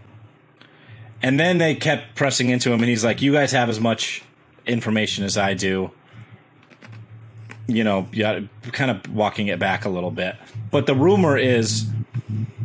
[1.25, 4.23] And then they kept pressing into him, and he's like, you guys have as much
[4.65, 5.91] information as I do
[7.67, 10.35] you know, yeah, kind of walking it back a little bit.
[10.71, 11.87] But the rumor is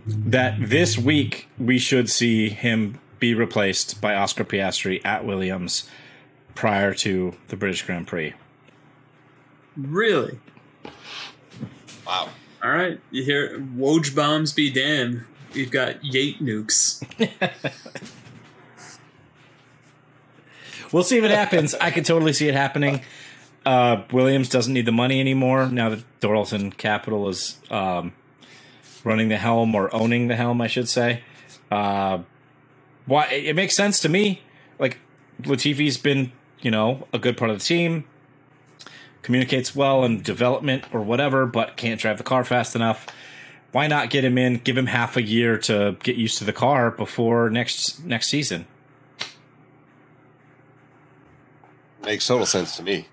[0.07, 5.89] that this week we should see him be replaced by Oscar Piastri at Williams
[6.55, 8.35] prior to the British Grand Prix.
[9.77, 10.39] Really?
[12.07, 12.29] Wow.
[12.63, 13.01] All right.
[13.11, 15.25] You hear Woj bombs be damned.
[15.55, 17.03] We've got Yate nukes.
[20.93, 21.75] We'll see if it happens.
[21.75, 23.03] I could totally see it happening.
[23.65, 28.13] Uh, Williams doesn't need the money anymore now that Dorilton Capital is um,
[29.05, 31.23] running the helm or owning the helm, I should say.
[31.71, 32.21] Uh,
[33.07, 34.43] why it it makes sense to me.
[34.79, 34.99] Like
[35.45, 38.05] Latifi's been, you know, a good part of the team,
[39.23, 43.07] communicates well in development or whatever, but can't drive the car fast enough.
[43.73, 44.57] Why not get him in?
[44.57, 48.67] Give him half a year to get used to the car before next next season.
[52.05, 53.07] Makes total sense to me.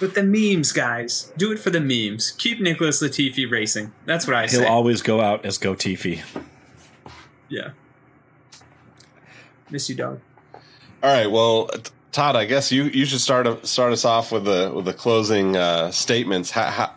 [0.00, 1.32] With the memes, guys.
[1.36, 2.32] Do it for the memes.
[2.32, 3.92] Keep Nicholas Latifi racing.
[4.04, 4.58] That's what I say.
[4.60, 6.22] He'll always go out as Gotifi.
[7.48, 7.70] yeah.
[9.70, 10.20] Miss you, dog.
[11.02, 11.30] All right.
[11.30, 11.70] Well,
[12.12, 15.56] Todd, I guess you, you should start start us off with the with the closing
[15.56, 16.50] uh, statements.
[16.50, 16.92] How, how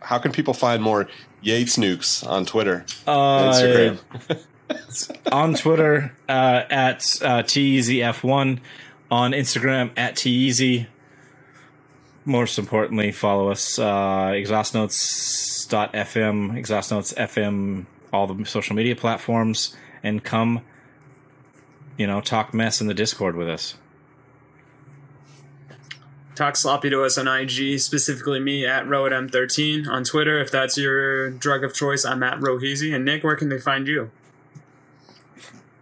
[0.00, 1.08] how can people find more
[1.42, 3.98] Yates nukes on Twitter, Uh, Instagram?
[5.32, 8.60] on Twitter uh, at uh, TEasyF1,
[9.14, 10.88] on Instagram at TEasy.
[12.24, 20.62] Most importantly, follow us uh, exhaustnotes.fm, exhaustnotes.fm, all the social media platforms, and come,
[21.96, 23.76] you know, talk mess in the Discord with us.
[26.34, 30.40] Talk sloppy to us on IG, specifically me at RoadM13 on Twitter.
[30.40, 32.92] If that's your drug of choice, I'm at Roheezy.
[32.92, 34.10] And Nick, where can they find you?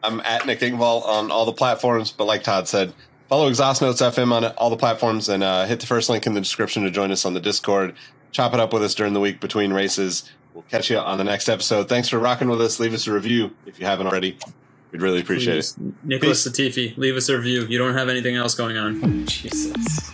[0.03, 2.93] I'm at Nick Engvall on all the platforms, but like Todd said,
[3.33, 6.35] follow Exhaust Notes FM on all the platforms and uh, hit the first link in
[6.35, 7.95] the description to join us on the Discord.
[8.31, 10.31] Chop it up with us during the week between races.
[10.53, 11.89] We'll catch you on the next episode.
[11.89, 12.79] Thanks for rocking with us.
[12.79, 14.37] Leave us a review if you haven't already.
[14.91, 15.73] We'd really appreciate it.
[15.79, 15.95] Please.
[16.05, 17.65] Nicholas Latifi, leave us a review.
[17.65, 19.25] You don't have anything else going on.
[19.27, 20.13] Jesus.